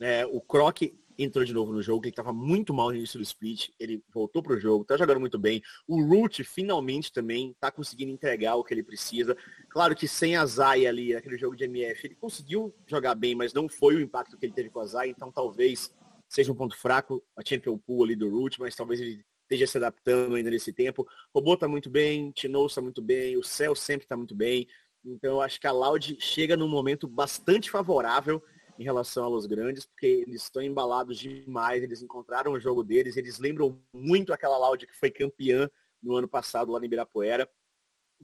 É, 0.00 0.26
o 0.26 0.40
Croc 0.40 0.82
entrou 1.18 1.44
de 1.44 1.52
novo 1.52 1.72
no 1.72 1.82
jogo, 1.82 2.04
ele 2.04 2.10
estava 2.10 2.32
muito 2.32 2.72
mal 2.72 2.90
no 2.90 2.96
início 2.96 3.18
do 3.18 3.22
split, 3.22 3.70
ele 3.78 4.02
voltou 4.12 4.42
para 4.42 4.54
o 4.54 4.60
jogo, 4.60 4.82
está 4.82 4.96
jogando 4.96 5.20
muito 5.20 5.38
bem. 5.38 5.62
O 5.86 6.02
Root 6.02 6.42
finalmente 6.44 7.12
também 7.12 7.50
está 7.50 7.70
conseguindo 7.70 8.12
entregar 8.12 8.56
o 8.56 8.64
que 8.64 8.74
ele 8.74 8.82
precisa. 8.82 9.36
Claro 9.68 9.94
que 9.94 10.08
sem 10.08 10.36
a 10.36 10.44
Zay 10.46 10.86
ali, 10.86 11.14
aquele 11.14 11.38
jogo 11.38 11.56
de 11.56 11.64
MF, 11.64 12.06
ele 12.06 12.14
conseguiu 12.14 12.74
jogar 12.86 13.14
bem, 13.14 13.34
mas 13.34 13.52
não 13.52 13.68
foi 13.68 13.96
o 13.96 14.00
impacto 14.00 14.36
que 14.38 14.46
ele 14.46 14.52
teve 14.52 14.70
com 14.70 14.80
a 14.80 14.86
Zay, 14.86 15.10
então 15.10 15.30
talvez 15.30 15.94
seja 16.28 16.50
um 16.50 16.54
ponto 16.54 16.76
fraco 16.76 17.22
a 17.36 17.42
champion 17.46 17.76
pool 17.76 18.04
ali 18.04 18.16
do 18.16 18.30
Root, 18.30 18.58
mas 18.58 18.74
talvez 18.74 19.00
ele 19.00 19.24
esteja 19.42 19.66
se 19.66 19.76
adaptando 19.76 20.34
ainda 20.34 20.50
nesse 20.50 20.72
tempo. 20.72 21.06
O 21.32 21.38
Robô 21.38 21.54
está 21.54 21.68
muito 21.68 21.90
bem, 21.90 22.30
Tino 22.32 22.66
está 22.66 22.80
muito 22.80 23.02
bem, 23.02 23.36
o 23.36 23.42
Cell 23.42 23.74
sempre 23.74 24.04
está 24.04 24.16
muito 24.16 24.34
bem. 24.34 24.66
Então 25.04 25.32
eu 25.32 25.40
acho 25.40 25.60
que 25.60 25.66
a 25.66 25.72
Loud 25.72 26.16
chega 26.20 26.56
num 26.56 26.68
momento 26.68 27.06
bastante 27.06 27.70
favorável 27.70 28.42
em 28.82 28.84
relação 28.84 29.24
aos 29.24 29.46
grandes, 29.46 29.86
porque 29.86 30.06
eles 30.06 30.42
estão 30.42 30.60
embalados 30.60 31.18
demais, 31.18 31.82
eles 31.82 32.02
encontraram 32.02 32.52
o 32.52 32.60
jogo 32.60 32.82
deles, 32.82 33.16
eles 33.16 33.38
lembram 33.38 33.80
muito 33.94 34.32
aquela 34.32 34.58
Loud 34.58 34.86
que 34.86 34.96
foi 34.96 35.10
campeã 35.10 35.70
no 36.02 36.16
ano 36.16 36.28
passado 36.28 36.72
lá 36.72 36.80
em 36.80 36.84
Ibirapuera, 36.84 37.48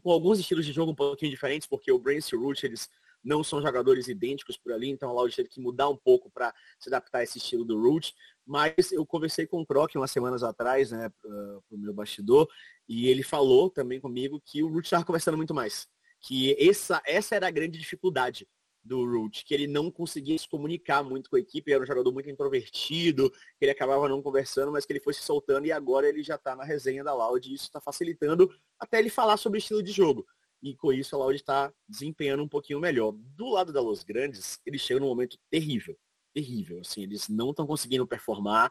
com 0.03 0.11
alguns 0.11 0.39
estilos 0.39 0.67
de 0.67 0.73
jogo 0.73 0.93
um 0.93 0.97
pouquinho 0.97 1.31
diferentes, 1.31 1.67
porque 1.67 1.91
o 1.93 1.99
Brains 1.99 2.27
e 2.27 2.37
o 2.37 2.41
Root, 2.41 2.67
eles 2.67 2.89
não 3.23 3.43
são 3.43 3.63
jogadores 3.63 4.09
idênticos 4.09 4.57
por 4.57 4.73
ali, 4.73 4.89
então 4.89 5.11
a 5.11 5.13
Loud 5.13 5.35
teve 5.35 5.49
que 5.49 5.61
mudar 5.61 5.89
um 5.89 5.97
pouco 5.97 6.31
para 6.31 6.53
se 6.79 6.89
adaptar 6.89 7.19
a 7.19 7.23
esse 7.23 7.39
estilo 7.39 7.65
do 7.65 7.81
Root, 7.81 8.15
mas 8.45 8.93
eu 8.93 9.07
conversei 9.07 9.47
com 9.47 9.61
o 9.61 9.67
Croc 9.67 9.95
umas 9.95 10.11
semanas 10.11 10.43
atrás, 10.43 10.91
né, 10.91 11.09
para 11.21 11.31
o 11.71 11.79
meu 11.79 11.93
bastidor, 11.93 12.49
e 12.89 13.09
ele 13.09 13.23
falou 13.23 13.71
também 13.71 14.01
comigo 14.01 14.41
que 14.45 14.63
o 14.63 14.69
Root 14.69 14.87
estava 14.87 15.05
conversando 15.05 15.37
muito 15.37 15.55
mais, 15.55 15.87
que 16.21 16.57
essa, 16.59 17.01
essa 17.07 17.37
era 17.37 17.47
a 17.47 17.51
grande 17.51 17.79
dificuldade 17.79 18.47
do 18.85 19.05
Root, 19.05 19.45
que 19.45 19.53
ele 19.53 19.67
não 19.67 19.91
conseguia 19.91 20.39
se 20.39 20.49
comunicar 20.49 21.03
muito 21.03 21.29
com 21.29 21.37
a 21.37 21.41
equipe, 21.41 21.73
era 21.73 21.83
um 21.83 21.87
jogador 21.87 22.13
muito 22.13 22.31
introvertido, 22.31 23.31
que 23.31 23.65
ele 23.65 23.71
acabava 23.71 24.09
não 24.09 24.23
conversando, 24.23 24.73
mas 24.73 24.87
que 24.87 24.93
ele 24.93 25.01
foi 25.01 25.13
se 25.13 25.23
soltando 25.23 25.67
e 25.67 25.73
agora 25.73 26.09
ele 26.09 26.23
já 26.23 26.37
está 26.37 26.57
na 26.57 26.65
resenha 26.65 27.05
da 27.05 27.15
Loud 27.15 27.49
e 27.49 27.55
isso 27.55 27.65
está 27.65 27.81
facilitando 27.81 28.51
até 28.79 28.99
ele 28.99 29.11
falar 29.11 29.37
sobre 29.37 29.59
o 29.59 29.61
estilo 29.61 29.83
de 29.83 29.93
jogo. 29.93 30.27
E 30.63 30.75
com 30.75 30.93
isso 30.93 31.15
a 31.15 31.19
Loud 31.19 31.37
está 31.37 31.73
desempenhando 31.89 32.43
um 32.43 32.49
pouquinho 32.49 32.81
melhor. 32.81 33.13
Do 33.13 33.51
lado 33.51 33.73
da 33.73 33.81
Los 33.81 34.03
Grandes, 34.03 34.59
ele 34.67 34.79
chega 34.79 35.01
num 35.01 35.07
momento 35.07 35.39
terrível. 35.51 35.97
Terrível. 36.35 36.81
Assim, 36.81 37.03
eles 37.03 37.29
não 37.29 37.51
estão 37.51 37.67
conseguindo 37.67 38.07
performar. 38.07 38.71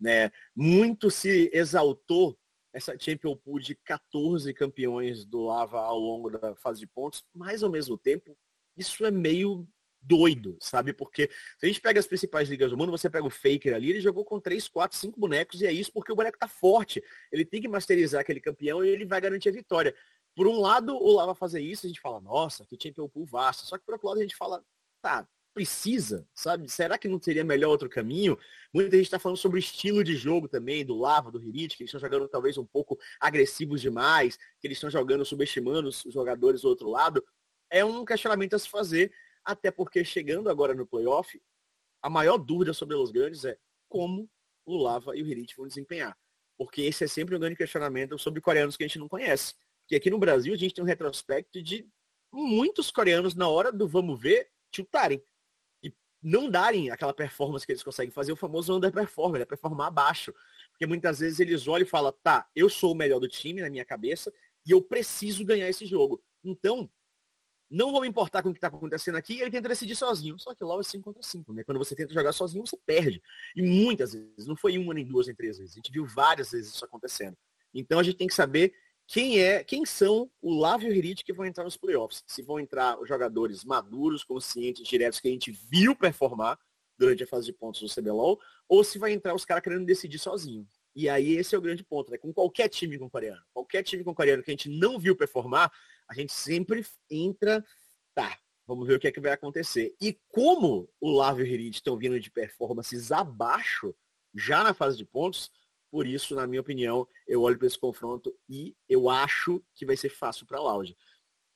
Né? 0.00 0.30
Muito 0.54 1.10
se 1.10 1.50
exaltou 1.52 2.36
essa 2.72 2.98
Champion 2.98 3.36
Pool 3.36 3.60
de 3.60 3.74
14 3.76 4.52
campeões 4.52 5.24
do 5.24 5.44
Lava 5.44 5.80
ao 5.80 5.98
longo 5.98 6.30
da 6.30 6.54
fase 6.56 6.80
de 6.80 6.86
pontos, 6.86 7.24
mas 7.34 7.62
ao 7.62 7.70
mesmo 7.70 7.96
tempo 7.96 8.36
isso 8.78 9.04
é 9.04 9.10
meio 9.10 9.68
doido, 10.00 10.56
sabe? 10.60 10.92
Porque 10.92 11.28
se 11.58 11.66
a 11.66 11.66
gente 11.66 11.80
pega 11.80 12.00
as 12.00 12.06
principais 12.06 12.48
ligas 12.48 12.70
do 12.70 12.76
mundo, 12.76 12.90
você 12.90 13.10
pega 13.10 13.26
o 13.26 13.30
Faker 13.30 13.74
ali, 13.74 13.90
ele 13.90 14.00
jogou 14.00 14.24
com 14.24 14.40
3, 14.40 14.66
4, 14.68 14.96
5 14.96 15.20
bonecos 15.20 15.60
e 15.60 15.66
é 15.66 15.72
isso 15.72 15.92
porque 15.92 16.12
o 16.12 16.16
boneco 16.16 16.38
tá 16.38 16.48
forte. 16.48 17.02
Ele 17.30 17.44
tem 17.44 17.60
que 17.60 17.68
masterizar 17.68 18.20
aquele 18.20 18.40
campeão 18.40 18.84
e 18.84 18.88
ele 18.88 19.04
vai 19.04 19.20
garantir 19.20 19.50
a 19.50 19.52
vitória. 19.52 19.94
Por 20.34 20.46
um 20.46 20.60
lado, 20.60 20.94
o 20.94 21.12
Lava 21.12 21.34
fazer 21.34 21.60
isso, 21.60 21.84
a 21.84 21.88
gente 21.88 22.00
fala, 22.00 22.20
nossa, 22.20 22.64
que 22.64 22.78
Champion 22.80 23.08
Pool 23.08 23.26
vasto. 23.26 23.66
Só 23.66 23.76
que 23.76 23.84
por 23.84 23.92
outro 23.92 24.08
lado 24.08 24.18
a 24.18 24.22
gente 24.22 24.36
fala, 24.36 24.64
tá, 25.02 25.28
precisa, 25.52 26.26
sabe? 26.32 26.68
Será 26.70 26.96
que 26.96 27.08
não 27.08 27.20
seria 27.20 27.42
melhor 27.42 27.70
outro 27.70 27.88
caminho? 27.88 28.38
Muita 28.72 28.96
gente 28.96 29.06
está 29.06 29.18
falando 29.18 29.36
sobre 29.36 29.58
o 29.58 29.60
estilo 29.60 30.04
de 30.04 30.14
jogo 30.14 30.46
também, 30.46 30.84
do 30.84 30.96
Lava, 30.96 31.32
do 31.32 31.42
Hirit, 31.42 31.76
que 31.76 31.82
eles 31.82 31.88
estão 31.88 32.00
jogando 32.00 32.28
talvez 32.28 32.56
um 32.56 32.64
pouco 32.64 32.96
agressivos 33.20 33.80
demais, 33.80 34.36
que 34.60 34.68
eles 34.68 34.76
estão 34.76 34.88
jogando, 34.88 35.24
subestimando 35.24 35.88
os 35.88 36.04
jogadores 36.06 36.62
do 36.62 36.68
outro 36.68 36.88
lado 36.88 37.24
é 37.70 37.84
um 37.84 38.04
questionamento 38.04 38.54
a 38.54 38.58
se 38.58 38.68
fazer, 38.68 39.12
até 39.44 39.70
porque 39.70 40.04
chegando 40.04 40.48
agora 40.50 40.74
no 40.74 40.86
playoff, 40.86 41.40
a 42.02 42.08
maior 42.10 42.38
dúvida 42.38 42.72
sobre 42.72 42.96
os 42.96 43.10
grandes 43.10 43.44
é 43.44 43.58
como 43.88 44.30
o 44.64 44.76
Lava 44.76 45.16
e 45.16 45.22
o 45.22 45.26
Hirit 45.26 45.56
vão 45.56 45.66
desempenhar. 45.66 46.16
Porque 46.56 46.82
esse 46.82 47.04
é 47.04 47.06
sempre 47.06 47.36
um 47.36 47.38
grande 47.38 47.56
questionamento 47.56 48.18
sobre 48.18 48.40
coreanos 48.40 48.76
que 48.76 48.84
a 48.84 48.86
gente 48.86 48.98
não 48.98 49.08
conhece. 49.08 49.54
Porque 49.82 49.96
aqui 49.96 50.10
no 50.10 50.18
Brasil 50.18 50.52
a 50.52 50.56
gente 50.56 50.74
tem 50.74 50.84
um 50.84 50.86
retrospecto 50.86 51.62
de 51.62 51.88
muitos 52.32 52.90
coreanos 52.90 53.34
na 53.34 53.48
hora 53.48 53.72
do 53.72 53.88
vamos 53.88 54.20
ver 54.20 54.50
chutarem. 54.74 55.22
E 55.82 55.92
não 56.22 56.50
darem 56.50 56.90
aquela 56.90 57.14
performance 57.14 57.64
que 57.64 57.72
eles 57.72 57.82
conseguem 57.82 58.12
fazer, 58.12 58.32
o 58.32 58.36
famoso 58.36 58.76
underperformer, 58.76 59.42
é 59.42 59.44
performar 59.44 59.86
abaixo. 59.86 60.34
Porque 60.70 60.86
muitas 60.86 61.20
vezes 61.20 61.40
eles 61.40 61.66
olham 61.66 61.86
e 61.86 61.88
falam, 61.88 62.12
tá, 62.22 62.48
eu 62.54 62.68
sou 62.68 62.92
o 62.92 62.96
melhor 62.96 63.18
do 63.18 63.28
time 63.28 63.62
na 63.62 63.70
minha 63.70 63.84
cabeça 63.84 64.32
e 64.66 64.72
eu 64.72 64.82
preciso 64.82 65.44
ganhar 65.44 65.68
esse 65.68 65.86
jogo. 65.86 66.22
Então, 66.44 66.90
não 67.70 67.92
vou 67.92 68.00
me 68.00 68.08
importar 68.08 68.42
com 68.42 68.48
o 68.48 68.52
que 68.52 68.58
está 68.58 68.68
acontecendo 68.68 69.16
aqui, 69.16 69.40
ele 69.40 69.50
tenta 69.50 69.68
decidir 69.68 69.94
sozinho. 69.94 70.38
Só 70.38 70.54
que 70.54 70.64
logo 70.64 70.80
é 70.80 70.84
5 70.84 71.04
contra 71.04 71.22
5, 71.22 71.52
né? 71.52 71.64
Quando 71.64 71.78
você 71.78 71.94
tenta 71.94 72.14
jogar 72.14 72.32
sozinho, 72.32 72.66
você 72.66 72.76
perde. 72.86 73.22
E 73.54 73.62
muitas 73.62 74.12
vezes, 74.12 74.46
não 74.46 74.56
foi 74.56 74.78
uma, 74.78 74.94
nem 74.94 75.04
duas, 75.04 75.26
nem 75.26 75.36
três 75.36 75.58
vezes. 75.58 75.74
A 75.74 75.76
gente 75.76 75.92
viu 75.92 76.06
várias 76.06 76.50
vezes 76.50 76.74
isso 76.74 76.84
acontecendo. 76.84 77.36
Então 77.74 77.98
a 77.98 78.02
gente 78.02 78.16
tem 78.16 78.26
que 78.26 78.34
saber 78.34 78.72
quem 79.06 79.40
é, 79.40 79.64
quem 79.64 79.84
são 79.86 80.30
o 80.40 80.54
Lavo 80.54 80.84
e 80.84 80.90
o 80.90 80.94
Hirit 80.94 81.24
que 81.24 81.32
vão 81.32 81.46
entrar 81.46 81.64
nos 81.64 81.76
playoffs. 81.76 82.22
Se 82.26 82.42
vão 82.42 82.58
entrar 82.58 83.00
os 83.00 83.08
jogadores 83.08 83.64
maduros, 83.64 84.24
conscientes, 84.24 84.86
diretos 84.86 85.20
que 85.20 85.28
a 85.28 85.30
gente 85.30 85.50
viu 85.50 85.94
performar 85.94 86.58
durante 86.98 87.22
a 87.22 87.26
fase 87.26 87.46
de 87.46 87.52
pontos 87.52 87.80
do 87.80 87.94
CBLOL, 87.94 88.40
ou 88.68 88.82
se 88.82 88.98
vai 88.98 89.12
entrar 89.12 89.34
os 89.34 89.44
caras 89.44 89.62
querendo 89.62 89.86
decidir 89.86 90.18
sozinho. 90.18 90.66
E 90.94 91.08
aí 91.08 91.36
esse 91.36 91.54
é 91.54 91.58
o 91.58 91.62
grande 91.62 91.84
ponto, 91.84 92.10
né? 92.10 92.18
Com 92.18 92.32
qualquer 92.32 92.68
time 92.68 92.98
com 92.98 93.08
coreano. 93.08 93.42
Qualquer 93.52 93.82
time 93.82 94.02
com 94.02 94.14
coreano 94.14 94.42
que 94.42 94.50
a 94.50 94.52
gente 94.52 94.68
não 94.68 94.98
viu 94.98 95.16
performar, 95.16 95.72
a 96.08 96.14
gente 96.14 96.32
sempre 96.32 96.84
entra, 97.10 97.64
tá, 98.14 98.38
vamos 98.66 98.86
ver 98.86 98.94
o 98.94 98.98
que 98.98 99.08
é 99.08 99.12
que 99.12 99.20
vai 99.20 99.32
acontecer. 99.32 99.94
E 100.00 100.18
como 100.28 100.88
o 101.00 101.10
Lavo 101.10 101.40
e 101.40 101.56
o 101.56 101.60
estão 101.70 101.96
vindo 101.96 102.18
de 102.18 102.30
performances 102.30 103.12
abaixo, 103.12 103.94
já 104.34 104.62
na 104.62 104.74
fase 104.74 104.96
de 104.96 105.04
pontos, 105.04 105.50
por 105.90 106.06
isso, 106.06 106.34
na 106.34 106.46
minha 106.46 106.60
opinião, 106.60 107.08
eu 107.26 107.42
olho 107.42 107.56
para 107.56 107.66
esse 107.66 107.78
confronto 107.78 108.34
e 108.48 108.76
eu 108.88 109.08
acho 109.08 109.64
que 109.74 109.86
vai 109.86 109.96
ser 109.96 110.10
fácil 110.10 110.46
para 110.46 110.58
a 110.58 110.62
Loud. 110.62 110.94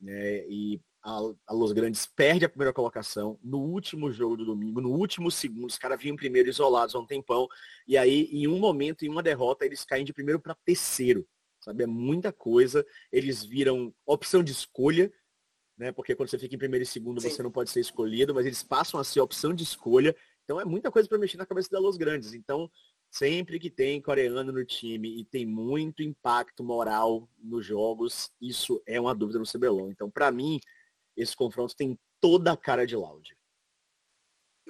É, 0.06 0.46
e 0.48 0.80
a, 1.02 1.18
a, 1.46 1.52
Los 1.52 1.72
Grandes 1.72 2.06
perde 2.06 2.44
a 2.44 2.48
primeira 2.48 2.72
colocação 2.72 3.38
no 3.42 3.58
último 3.58 4.12
jogo 4.12 4.36
do 4.36 4.44
domingo, 4.44 4.80
no 4.80 4.90
último 4.90 5.30
segundo, 5.30 5.66
os 5.66 5.78
caras 5.78 6.00
vinham 6.00 6.16
primeiro 6.16 6.48
isolados 6.48 6.94
há 6.94 6.98
um 6.98 7.06
tempão, 7.06 7.48
e 7.86 7.98
aí 7.98 8.28
em 8.32 8.46
um 8.46 8.58
momento, 8.58 9.04
em 9.04 9.08
uma 9.08 9.22
derrota, 9.22 9.64
eles 9.64 9.84
caem 9.84 10.04
de 10.04 10.12
primeiro 10.12 10.40
para 10.40 10.54
terceiro 10.54 11.26
sabe? 11.62 11.84
É 11.84 11.86
muita 11.86 12.32
coisa. 12.32 12.84
Eles 13.10 13.44
viram 13.44 13.94
opção 14.04 14.42
de 14.42 14.52
escolha, 14.52 15.12
né? 15.78 15.92
Porque 15.92 16.14
quando 16.14 16.28
você 16.28 16.38
fica 16.38 16.54
em 16.54 16.58
primeiro 16.58 16.82
e 16.82 16.86
segundo, 16.86 17.20
Sim. 17.20 17.30
você 17.30 17.42
não 17.42 17.50
pode 17.50 17.70
ser 17.70 17.80
escolhido, 17.80 18.34
mas 18.34 18.44
eles 18.44 18.62
passam 18.62 18.98
a 18.98 19.04
ser 19.04 19.20
opção 19.20 19.54
de 19.54 19.62
escolha. 19.62 20.14
Então 20.44 20.60
é 20.60 20.64
muita 20.64 20.90
coisa 20.90 21.08
para 21.08 21.18
mexer 21.18 21.36
na 21.36 21.46
cabeça 21.46 21.70
da 21.70 21.78
Los 21.78 21.96
Grandes. 21.96 22.34
Então, 22.34 22.70
sempre 23.10 23.58
que 23.58 23.70
tem 23.70 24.02
coreano 24.02 24.52
no 24.52 24.64
time 24.64 25.20
e 25.20 25.24
tem 25.24 25.46
muito 25.46 26.02
impacto 26.02 26.64
moral 26.64 27.28
nos 27.38 27.64
jogos, 27.64 28.30
isso 28.40 28.82
é 28.86 29.00
uma 29.00 29.14
dúvida 29.14 29.38
no 29.38 29.46
CBLOL. 29.46 29.90
Então, 29.90 30.10
para 30.10 30.30
mim, 30.32 30.58
esse 31.22 31.36
confronto 31.36 31.76
tem 31.76 31.98
toda 32.20 32.52
a 32.52 32.56
cara 32.56 32.86
de 32.86 32.96
Loud 32.96 33.34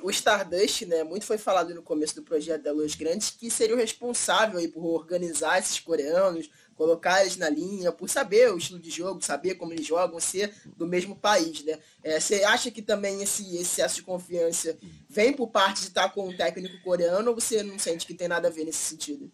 o 0.02 0.10
Stardust, 0.10 0.84
né, 0.86 1.04
muito 1.04 1.24
foi 1.24 1.38
falado 1.38 1.74
no 1.74 1.82
começo 1.82 2.16
do 2.16 2.22
projeto 2.22 2.62
da 2.62 2.72
Luz 2.72 2.94
Grandes, 2.94 3.30
que 3.30 3.50
seria 3.50 3.74
o 3.74 3.78
responsável 3.78 4.58
aí 4.58 4.68
por 4.68 4.84
organizar 4.84 5.58
esses 5.58 5.78
coreanos, 5.78 6.50
colocar 6.74 7.20
eles 7.20 7.36
na 7.36 7.48
linha, 7.48 7.92
por 7.92 8.08
saber 8.08 8.52
o 8.52 8.58
estilo 8.58 8.80
de 8.80 8.90
jogo, 8.90 9.24
saber 9.24 9.54
como 9.54 9.72
eles 9.72 9.86
jogam, 9.86 10.18
ser 10.18 10.52
do 10.76 10.86
mesmo 10.86 11.14
país, 11.14 11.62
né? 11.64 11.78
É, 12.02 12.18
você 12.18 12.42
acha 12.42 12.70
que 12.70 12.82
também 12.82 13.22
esse, 13.22 13.42
esse 13.42 13.60
excesso 13.60 13.96
de 13.96 14.02
confiança 14.02 14.76
vem 15.08 15.32
por 15.32 15.48
parte 15.48 15.82
de 15.82 15.88
estar 15.88 16.08
com 16.10 16.28
um 16.28 16.36
técnico 16.36 16.82
coreano 16.82 17.30
ou 17.30 17.34
você 17.34 17.62
não 17.62 17.78
sente 17.78 18.06
que 18.06 18.14
tem 18.14 18.28
nada 18.28 18.48
a 18.48 18.50
ver 18.50 18.64
nesse 18.64 18.78
sentido? 18.78 19.30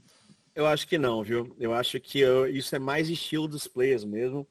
Eu 0.54 0.66
acho 0.66 0.86
que 0.88 0.98
não, 0.98 1.22
viu? 1.22 1.54
Eu 1.58 1.72
acho 1.72 2.00
que 2.00 2.18
eu, 2.18 2.46
isso 2.46 2.74
é 2.74 2.78
mais 2.78 3.08
estilo 3.08 3.46
dos 3.46 3.68
players 3.68 4.04
mesmo. 4.04 4.46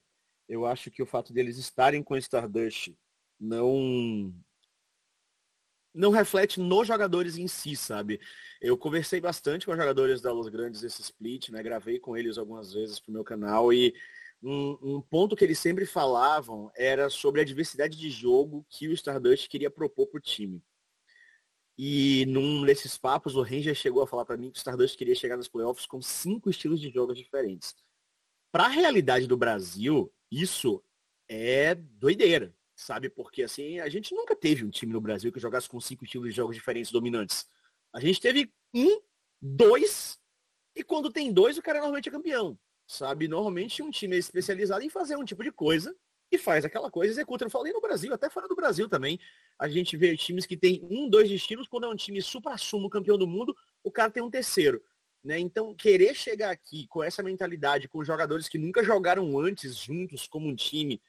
Eu 0.47 0.65
acho 0.65 0.89
que 0.89 1.01
o 1.01 1.05
fato 1.05 1.33
deles 1.33 1.57
estarem 1.57 2.01
com 2.01 2.13
o 2.13 2.17
Stardust 2.17 2.95
não 3.39 4.33
não 5.93 6.11
reflete 6.11 6.59
nos 6.59 6.87
jogadores 6.87 7.37
em 7.37 7.47
si, 7.47 7.75
sabe? 7.75 8.19
Eu 8.61 8.77
conversei 8.77 9.19
bastante 9.19 9.65
com 9.65 9.71
os 9.71 9.77
jogadores 9.77 10.21
da 10.21 10.31
Los 10.31 10.47
Grandes 10.47 10.83
esse 10.83 11.01
split, 11.01 11.49
né? 11.49 11.63
Gravei 11.63 11.99
com 11.99 12.15
eles 12.15 12.37
algumas 12.37 12.71
vezes 12.71 12.99
pro 12.99 13.11
meu 13.11 13.23
canal 13.23 13.73
e 13.73 13.95
um, 14.41 14.77
um, 14.81 15.01
ponto 15.01 15.35
que 15.35 15.43
eles 15.43 15.57
sempre 15.57 15.85
falavam 15.85 16.71
era 16.75 17.09
sobre 17.09 17.41
a 17.41 17.43
diversidade 17.43 17.97
de 17.97 18.11
jogo 18.11 18.65
que 18.69 18.87
o 18.87 18.93
Stardust 18.93 19.49
queria 19.49 19.71
propor 19.71 20.07
pro 20.07 20.21
time. 20.21 20.61
E 21.75 22.25
num 22.27 22.63
desses 22.65 22.97
papos, 22.97 23.35
o 23.35 23.41
Ranger 23.41 23.75
chegou 23.75 24.03
a 24.03 24.07
falar 24.07 24.25
para 24.25 24.37
mim 24.37 24.51
que 24.51 24.57
o 24.57 24.59
Stardust 24.59 24.97
queria 24.97 25.15
chegar 25.15 25.37
nos 25.37 25.47
playoffs 25.47 25.85
com 25.85 26.01
cinco 26.01 26.49
estilos 26.49 26.79
de 26.79 26.91
jogos 26.91 27.17
diferentes. 27.17 27.75
Para 28.51 28.65
a 28.65 28.69
realidade 28.69 29.27
do 29.27 29.37
Brasil, 29.37 30.11
isso 30.31 30.83
é 31.27 31.75
doideira 31.75 32.53
sabe? 32.77 33.09
Porque 33.09 33.43
assim, 33.43 33.79
a 33.79 33.89
gente 33.89 34.13
nunca 34.13 34.35
teve 34.35 34.63
um 34.63 34.69
time 34.69 34.93
no 34.93 35.01
Brasil 35.01 35.31
que 35.31 35.39
jogasse 35.39 35.67
com 35.67 35.81
cinco 35.81 36.05
estilos 36.05 36.29
de 36.29 36.35
jogos 36.35 36.55
diferentes 36.55 36.91
dominantes. 36.91 37.47
A 37.91 37.99
gente 37.99 38.21
teve 38.21 38.53
um, 38.73 39.01
dois, 39.41 40.19
e 40.75 40.83
quando 40.83 41.11
tem 41.11 41.33
dois, 41.33 41.57
o 41.57 41.61
cara 41.61 41.79
normalmente 41.79 42.07
é 42.07 42.11
campeão, 42.11 42.57
sabe? 42.85 43.27
Normalmente 43.27 43.81
um 43.81 43.89
time 43.89 44.15
é 44.15 44.19
especializado 44.19 44.83
em 44.83 44.89
fazer 44.89 45.15
um 45.15 45.25
tipo 45.25 45.43
de 45.43 45.51
coisa 45.51 45.95
e 46.31 46.37
faz 46.37 46.65
aquela 46.65 46.91
coisa, 46.91 47.11
executa. 47.11 47.45
Eu 47.45 47.49
falei 47.49 47.73
no 47.73 47.81
Brasil, 47.81 48.13
até 48.13 48.29
fora 48.29 48.47
do 48.47 48.55
Brasil 48.55 48.87
também. 48.87 49.19
A 49.57 49.67
gente 49.67 49.97
vê 49.97 50.15
times 50.15 50.45
que 50.45 50.55
tem 50.55 50.85
um, 50.91 51.09
dois 51.09 51.31
estilos, 51.31 51.67
quando 51.67 51.85
é 51.85 51.89
um 51.89 51.95
time 51.95 52.21
supra-sumo 52.21 52.89
campeão 52.89 53.17
do 53.17 53.25
mundo, 53.25 53.55
o 53.83 53.91
cara 53.91 54.11
tem 54.11 54.21
um 54.21 54.29
terceiro. 54.29 54.83
Né? 55.23 55.39
Então, 55.39 55.73
querer 55.73 56.15
chegar 56.15 56.51
aqui 56.51 56.87
com 56.87 57.03
essa 57.03 57.21
mentalidade, 57.23 57.87
com 57.87 58.03
jogadores 58.03 58.47
que 58.47 58.57
nunca 58.57 58.83
jogaram 58.83 59.37
antes 59.39 59.75
juntos 59.75 60.27
como 60.27 60.47
um 60.47 60.55
time, 60.55 61.01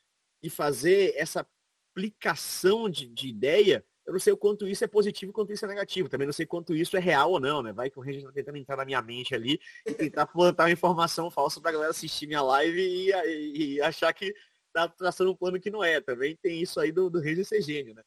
e 0.43 0.49
fazer 0.49 1.15
essa 1.17 1.47
aplicação 1.93 2.89
de, 2.89 3.09
de 3.09 3.29
ideia, 3.29 3.85
eu 4.07 4.13
não 4.13 4.21
sei 4.21 4.33
o 4.33 4.39
quanto 4.39 4.67
isso 4.67 4.83
é 4.83 4.87
positivo, 4.87 5.33
quanto 5.33 5.53
isso 5.53 5.65
é 5.67 5.69
negativo. 5.69 6.09
Também 6.09 6.27
não 6.27 6.33
sei 6.33 6.47
quanto 6.47 6.75
isso 6.75 6.97
é 6.97 7.01
real 7.01 7.33
ou 7.33 7.41
não, 7.41 7.63
né? 7.63 7.73
Vai 7.73 7.91
que 7.91 7.99
o 7.99 8.03
Ranger 8.03 8.25
tá 8.25 8.33
tentando 8.33 8.57
entrar 8.57 8.77
na 8.77 8.85
minha 8.85 9.03
mente 9.03 9.35
ali 9.35 9.61
e 9.85 9.93
tentar 9.93 10.27
plantar 10.27 10.65
uma 10.65 10.71
informação 10.71 11.31
falsa 11.31 11.61
pra 11.61 11.73
galera 11.73 11.91
assistir 11.91 12.27
minha 12.27 12.41
live 12.41 12.81
e, 12.81 13.13
e, 13.13 13.75
e, 13.75 13.81
achar 13.83 14.13
que 14.15 14.35
tá 14.73 14.89
traçando 14.89 15.31
um 15.31 15.37
plano 15.37 15.61
que 15.61 15.71
não 15.71 15.85
é. 15.85 16.01
Também 16.01 16.35
tem 16.37 16.63
isso 16.63 16.81
aí 16.81 16.91
do, 16.91 17.11
do 17.11 17.21
Ranger 17.21 17.45
ser 17.45 17.61
gênio, 17.61 17.95
né? 17.95 18.03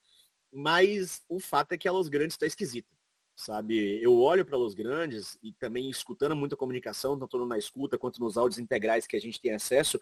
Mas 0.52 1.22
o 1.30 1.40
fato 1.40 1.74
é 1.74 1.78
que 1.78 1.88
a 1.88 1.92
Los 1.92 2.10
Grandes 2.10 2.34
está 2.34 2.48
esquisita, 2.48 2.90
sabe? 3.36 4.02
Eu 4.02 4.20
olho 4.20 4.46
para 4.46 4.58
Los 4.58 4.74
Grandes 4.74 5.38
e 5.42 5.54
também 5.54 5.90
escutando 5.90 6.36
muita 6.36 6.56
comunicação, 6.56 7.18
tanto 7.18 7.46
na 7.46 7.58
escuta 7.58 7.98
quanto 7.98 8.20
nos 8.20 8.38
áudios 8.38 8.60
integrais 8.60 9.08
que 9.08 9.16
a 9.16 9.22
gente 9.22 9.42
tem 9.42 9.54
acesso, 9.54 10.00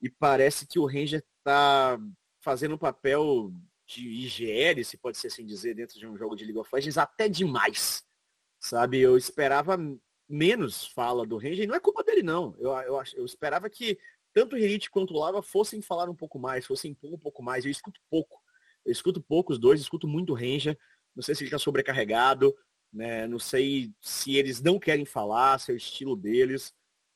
e 0.00 0.08
parece 0.08 0.66
que 0.66 0.78
o 0.78 0.86
Ranger 0.86 1.24
está 1.38 1.98
fazendo 2.40 2.74
um 2.74 2.78
papel 2.78 3.52
de 3.86 4.06
IGL, 4.06 4.84
se 4.84 4.96
pode 4.96 5.18
ser 5.18 5.28
assim 5.28 5.44
dizer, 5.44 5.74
dentro 5.74 5.98
de 5.98 6.06
um 6.06 6.16
jogo 6.16 6.36
de 6.36 6.44
League 6.44 6.58
of 6.58 6.70
Legends, 6.72 6.98
até 6.98 7.28
demais. 7.28 8.04
Sabe, 8.60 8.98
eu 8.98 9.16
esperava 9.16 9.78
menos 10.28 10.86
fala 10.86 11.26
do 11.26 11.36
Ranger, 11.36 11.60
e 11.60 11.66
não 11.66 11.74
é 11.74 11.80
culpa 11.80 12.04
dele 12.04 12.22
não. 12.22 12.54
Eu, 12.58 12.70
eu, 12.72 13.02
eu 13.16 13.24
esperava 13.24 13.70
que 13.70 13.98
tanto 14.32 14.54
o 14.54 14.58
Hirit 14.58 14.90
quanto 14.90 15.14
o 15.14 15.18
Lava 15.18 15.42
fossem 15.42 15.80
falar 15.80 16.08
um 16.08 16.14
pouco 16.14 16.38
mais, 16.38 16.66
fossem 16.66 16.92
impor 16.92 17.12
um 17.12 17.18
pouco 17.18 17.42
mais. 17.42 17.64
Eu 17.64 17.70
escuto 17.70 18.00
pouco. 18.10 18.40
Eu 18.84 18.92
escuto 18.92 19.20
pouco 19.20 19.52
os 19.52 19.58
dois, 19.58 19.80
escuto 19.80 20.06
muito 20.06 20.32
o 20.32 20.36
Ranger. 20.36 20.78
Não 21.14 21.22
sei 21.22 21.34
se 21.34 21.42
ele 21.42 21.48
está 21.48 21.58
sobrecarregado, 21.58 22.54
né? 22.92 23.26
Não 23.26 23.38
sei 23.38 23.92
se 24.00 24.36
eles 24.36 24.60
não 24.60 24.78
querem 24.78 25.04
falar, 25.04 25.58
se 25.58 25.70
é 25.70 25.74
o 25.74 25.76
estilo 25.76 26.16
deles. 26.16 26.72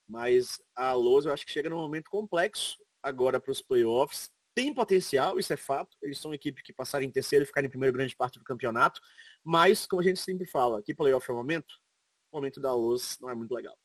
Mas 0.09 0.61
a 0.75 0.93
Lousa 0.93 1.29
eu 1.29 1.33
acho 1.33 1.47
que 1.47 1.53
chega 1.53 1.71
num 1.71 1.79
momento 1.79 2.11
complexo 2.11 2.77
agora 3.03 3.41
para 3.41 3.53
os 3.53 3.63
playoffs. 3.63 4.31
Tem 4.55 4.75
potencial, 4.75 5.39
isso 5.39 5.53
é 5.53 5.57
fato. 5.57 5.97
Eles 6.03 6.19
são 6.19 6.31
uma 6.31 6.35
equipe 6.35 6.63
que 6.63 6.73
passaram 6.73 7.05
em 7.05 7.11
terceiro 7.11 7.43
e 7.43 7.47
ficaram 7.47 7.67
em 7.67 7.71
primeiro 7.71 7.95
grande 7.95 8.15
parte 8.15 8.39
do 8.39 8.45
campeonato. 8.45 9.01
Mas, 9.43 9.87
como 9.87 10.03
a 10.03 10.05
gente 10.05 10.21
sempre 10.21 10.47
fala, 10.47 10.83
que 10.83 10.95
playoff 10.95 11.29
é 11.31 11.33
o 11.33 11.37
momento, 11.37 11.73
o 12.31 12.37
momento 12.37 12.61
da 12.61 12.75
luz 12.75 13.17
não 13.21 13.31
é 13.31 13.35
muito 13.35 13.55
legal. 13.55 13.77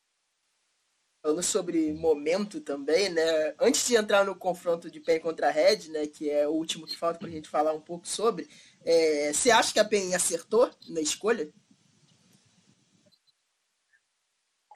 Falando 1.22 1.42
sobre 1.42 1.92
momento 1.94 2.60
também, 2.60 3.08
né? 3.08 3.54
Antes 3.58 3.86
de 3.86 3.96
entrar 3.96 4.24
no 4.24 4.36
confronto 4.36 4.90
de 4.90 5.00
PEN 5.00 5.20
contra 5.20 5.48
a 5.48 5.50
Red, 5.50 5.88
né? 5.88 6.06
Que 6.06 6.30
é 6.30 6.46
o 6.46 6.52
último 6.52 6.86
que 6.86 6.96
falta 6.96 7.18
para 7.18 7.28
a 7.28 7.30
gente 7.30 7.48
falar 7.48 7.72
um 7.72 7.80
pouco 7.80 8.06
sobre, 8.06 8.46
é, 8.84 9.32
você 9.32 9.50
acha 9.50 9.72
que 9.72 9.80
a 9.80 9.84
PEN 9.84 10.14
acertou 10.14 10.70
na 10.88 11.00
escolha? 11.00 11.50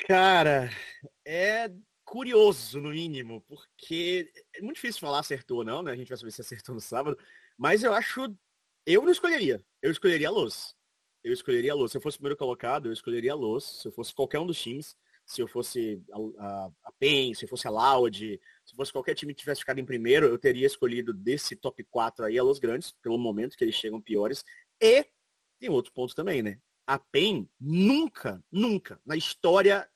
Cara, 0.01 0.71
é 1.25 1.71
curioso, 2.05 2.81
no 2.81 2.91
mínimo, 2.91 3.41
porque 3.43 4.31
é 4.55 4.61
muito 4.61 4.77
difícil 4.77 5.01
falar 5.01 5.21
acertou 5.21 5.59
ou 5.59 5.65
não, 5.65 5.83
né? 5.83 5.93
A 5.93 5.97
gente 5.97 6.09
vai 6.09 6.19
saber 6.19 6.31
se 6.31 6.41
acertou 6.41 6.75
no 6.75 6.81
sábado, 6.81 7.17
mas 7.57 7.83
eu 7.83 7.95
acho. 7.95 8.35
Eu 8.85 9.03
não 9.03 9.13
escolheria. 9.13 9.65
Eu 9.81 9.91
escolheria 9.91 10.29
a 10.29 10.31
Luz. 10.31 10.75
Eu 11.23 11.33
escolheria 11.33 11.73
a 11.73 11.75
Luz. 11.75 11.93
Se 11.93 11.99
eu 11.99 12.03
fosse 12.03 12.17
o 12.17 12.19
primeiro 12.19 12.37
colocado, 12.37 12.87
eu 12.87 12.93
escolheria 12.93 13.33
a 13.33 13.37
Luz. 13.37 13.65
Se 13.65 13.89
eu 13.89 13.93
fosse 13.93 14.13
qualquer 14.13 14.41
um 14.41 14.47
dos 14.47 14.61
times, 14.61 14.97
se 15.25 15.41
eu 15.41 15.47
fosse 15.47 16.03
a, 16.13 16.45
a, 16.45 16.71
a 16.85 16.93
PEN, 16.99 17.33
se 17.35 17.45
eu 17.45 17.49
fosse 17.49 17.67
a 17.67 17.71
Loud, 17.71 18.41
se 18.65 18.77
fosse 18.77 18.93
qualquer 18.93 19.15
time 19.15 19.33
que 19.33 19.41
tivesse 19.41 19.61
ficado 19.61 19.79
em 19.79 19.85
primeiro, 19.85 20.27
eu 20.27 20.39
teria 20.39 20.67
escolhido 20.67 21.15
desse 21.15 21.55
top 21.57 21.85
4 21.85 22.25
aí 22.25 22.39
a 22.39 22.43
Los 22.43 22.59
Grandes, 22.59 22.93
pelo 23.03 23.19
momento 23.19 23.57
que 23.57 23.65
eles 23.65 23.75
chegam 23.75 24.01
piores. 24.01 24.45
E 24.81 25.07
tem 25.59 25.71
outro 25.71 25.93
ponto 25.93 26.15
também, 26.15 26.43
né? 26.43 26.59
A 26.87 26.99
PEN 26.99 27.49
nunca, 27.61 28.43
nunca, 28.51 29.01
na 29.07 29.17
história 29.17 29.89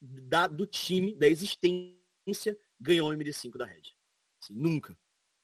da, 0.00 0.46
do 0.46 0.66
time, 0.66 1.14
da 1.14 1.26
existência, 1.26 2.58
ganhou 2.78 3.10
o 3.10 3.14
MD5 3.14 3.56
da 3.56 3.64
Red. 3.64 3.94
Assim, 4.42 4.54
nunca. 4.54 4.96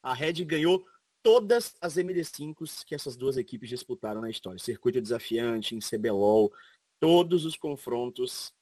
A 0.03 0.13
Red 0.13 0.45
ganhou 0.45 0.87
todas 1.23 1.75
as 1.81 1.97
MD5s 1.97 2.85
que 2.85 2.95
essas 2.95 3.17
duas 3.17 3.37
equipes 3.37 3.69
disputaram 3.69 4.21
na 4.21 4.31
história. 4.31 4.59
Circuito 4.59 5.01
desafiante, 5.01 5.75
em 5.75 5.79
CBLOL, 5.79 6.53
todos 6.99 7.45
os 7.45 7.57
confrontos 7.57 8.53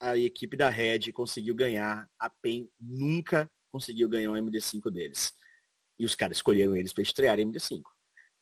a 0.00 0.16
equipe 0.18 0.56
da 0.56 0.68
Red 0.68 1.12
conseguiu 1.12 1.54
ganhar. 1.54 2.10
A 2.18 2.28
PEN 2.28 2.68
nunca 2.80 3.50
conseguiu 3.70 4.08
ganhar 4.08 4.32
o 4.32 4.34
MD5 4.34 4.90
deles. 4.90 5.32
E 5.98 6.04
os 6.04 6.14
caras 6.14 6.38
escolheram 6.38 6.76
eles 6.76 6.92
para 6.92 7.02
estrear 7.02 7.38
MD5. 7.38 7.82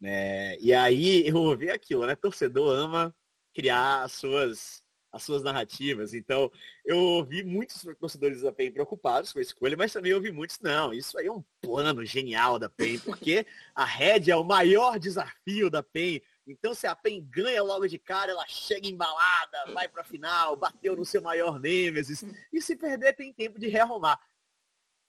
Né? 0.01 0.59
E 0.59 0.73
aí 0.73 1.27
eu 1.27 1.37
ouvi 1.37 1.69
aquilo, 1.71 2.07
né? 2.07 2.17
Torcedor 2.17 2.75
ama 2.75 3.15
criar 3.53 4.03
as 4.03 4.13
suas 4.13 4.83
as 5.13 5.23
suas 5.23 5.43
narrativas. 5.43 6.15
Então, 6.15 6.51
eu 6.85 6.97
ouvi 6.97 7.43
muitos 7.43 7.85
torcedores 7.99 8.43
da 8.43 8.53
PEN 8.53 8.71
preocupados 8.71 9.33
com 9.33 9.39
a 9.39 9.43
escolha, 9.43 9.77
mas 9.77 9.93
também 9.93 10.15
ouvi 10.15 10.31
muitos, 10.31 10.61
não, 10.61 10.93
isso 10.93 11.19
aí 11.19 11.27
é 11.27 11.33
um 11.33 11.45
plano 11.61 12.05
genial 12.05 12.59
da 12.59 12.69
PEN, 12.69 12.99
porque 13.01 13.47
a 13.75 13.85
Red 13.85 14.31
é 14.31 14.37
o 14.37 14.45
maior 14.45 14.99
desafio 14.99 15.69
da 15.69 15.83
PEN. 15.83 16.23
Então, 16.47 16.75
se 16.75 16.87
a 16.87 16.95
PEN 16.95 17.27
ganha 17.29 17.63
logo 17.63 17.87
de 17.87 17.99
cara, 17.99 18.33
ela 18.33 18.47
chega 18.47 18.89
embalada, 18.89 19.73
vai 19.73 19.89
para 19.89 20.03
a 20.03 20.05
final, 20.05 20.57
bateu 20.57 20.97
no 20.97 21.05
seu 21.05 21.23
maior 21.23 21.61
Nemesis. 21.61 22.25
E 22.53 22.61
se 22.61 22.77
perder, 22.77 23.15
tem 23.15 23.33
tempo 23.33 23.59
de 23.59 23.69
rearrumar. 23.69 24.21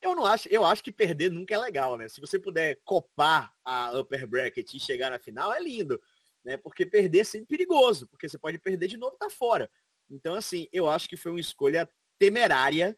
Eu 0.01 0.15
não 0.15 0.25
acho, 0.25 0.49
eu 0.49 0.65
acho 0.65 0.83
que 0.83 0.91
perder 0.91 1.31
nunca 1.31 1.53
é 1.53 1.57
legal, 1.59 1.95
né? 1.95 2.09
Se 2.09 2.19
você 2.19 2.39
puder 2.39 2.79
copar 2.83 3.53
a 3.63 3.91
upper 3.99 4.25
bracket 4.27 4.73
e 4.73 4.79
chegar 4.79 5.11
na 5.11 5.19
final, 5.19 5.53
é 5.53 5.61
lindo, 5.61 6.01
né? 6.43 6.57
Porque 6.57 6.85
perder 6.85 7.19
é 7.19 7.23
sempre 7.23 7.47
perigoso, 7.47 8.07
porque 8.07 8.27
você 8.27 8.37
pode 8.37 8.59
perder 8.59 8.87
de 8.87 8.97
novo 8.97 9.17
tá 9.17 9.29
fora. 9.29 9.69
Então, 10.09 10.35
assim, 10.35 10.67
eu 10.73 10.89
acho 10.89 11.07
que 11.07 11.17
foi 11.17 11.31
uma 11.31 11.39
escolha 11.39 11.89
temerária 12.19 12.97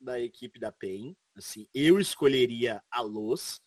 da 0.00 0.20
equipe 0.20 0.58
da 0.58 0.72
PEN. 0.72 1.16
Assim, 1.36 1.68
eu 1.74 2.00
escolheria 2.00 2.82
a 2.90 3.02
Luz, 3.02 3.60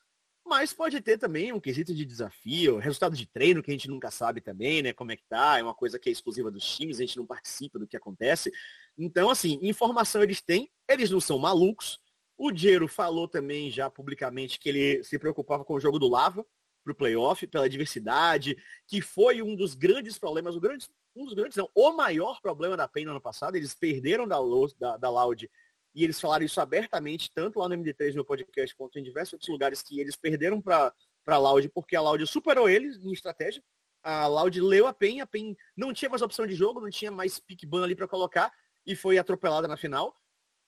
mas 0.46 0.74
pode 0.74 1.00
ter 1.02 1.18
também 1.18 1.54
um 1.54 1.60
quesito 1.60 1.94
de 1.94 2.04
desafio, 2.04 2.78
resultado 2.78 3.16
de 3.16 3.28
treino 3.28 3.62
que 3.62 3.70
a 3.70 3.74
gente 3.74 3.88
nunca 3.88 4.10
sabe 4.10 4.42
também, 4.42 4.82
né? 4.82 4.94
Como 4.94 5.12
é 5.12 5.16
que 5.16 5.26
tá, 5.30 5.60
é 5.60 5.64
uma 5.64 5.76
coisa 5.76 6.00
que 6.00 6.10
é 6.10 6.12
exclusiva 6.12 6.50
dos 6.50 6.66
times, 6.66 6.98
a 6.98 7.02
gente 7.02 7.18
não 7.18 7.26
participa 7.26 7.78
do 7.78 7.88
que 7.88 7.96
acontece. 7.96 8.52
Então, 8.98 9.30
assim, 9.30 9.60
informação 9.62 10.24
eles 10.24 10.42
têm, 10.42 10.72
eles 10.88 11.12
não 11.12 11.22
são 11.22 11.38
malucos. 11.38 12.00
O 12.36 12.52
Diero 12.52 12.88
falou 12.88 13.28
também 13.28 13.70
já 13.70 13.90
publicamente 13.90 14.60
que 14.60 14.70
ele 14.70 15.04
se 15.04 15.20
preocupava 15.20 15.64
com 15.64 15.76
o 15.76 15.80
jogo 15.80 16.00
do 16.00 16.08
Lava 16.08 16.44
para 16.90 16.94
o 16.94 16.96
playoff, 16.96 17.46
pela 17.48 17.70
diversidade, 17.70 18.58
que 18.88 19.02
foi 19.02 19.42
um 19.42 19.56
dos 19.56 19.76
grandes 19.76 20.18
problemas, 20.18 20.56
o 20.56 20.60
grande 20.60 20.88
um 21.16 21.26
dos 21.26 21.34
grandes, 21.34 21.58
não, 21.58 21.70
o 21.76 21.92
maior 21.92 22.40
problema 22.42 22.78
da 22.78 22.88
PEN 22.88 23.06
no 23.06 23.12
ano 23.12 23.22
passado, 23.22 23.56
eles 23.56 23.74
perderam 23.74 24.28
da, 24.28 24.38
da, 24.80 24.98
da 24.98 25.10
Loud 25.10 25.50
e 25.94 26.04
eles 26.04 26.20
falaram 26.20 26.46
isso 26.46 26.62
abertamente, 26.62 27.32
tanto 27.34 27.60
lá 27.60 27.68
no 27.68 27.76
MD3 27.76 28.14
no 28.14 28.24
podcast, 28.24 28.76
quanto 28.76 29.00
em 29.00 29.04
diversos 29.04 29.34
outros 29.34 29.50
lugares, 29.50 29.82
que 29.82 30.00
eles 30.00 30.16
perderam 30.16 30.62
para 30.62 30.94
a 31.26 31.38
Loud 31.38 31.68
porque 31.70 31.96
a 31.96 32.02
Loud 32.02 32.26
superou 32.28 32.70
eles 32.70 32.98
em 33.04 33.12
estratégia. 33.12 33.64
A 34.02 34.28
Loud 34.28 34.62
leu 34.62 34.88
a 34.88 34.94
PEN, 34.94 35.22
a 35.22 35.28
PEN 35.28 35.58
não 35.76 35.92
tinha 35.92 36.10
mais 36.10 36.22
opção 36.22 36.48
de 36.48 36.56
jogo, 36.56 36.80
não 36.80 36.90
tinha 36.90 37.12
mais 37.12 37.40
pick 37.40 37.66
ban 37.66 37.84
ali 37.84 37.96
para 37.96 38.08
colocar 38.08 38.52
e 38.86 38.96
foi 38.96 39.18
atropelada 39.18 39.68
na 39.68 39.76
final. 39.76 40.16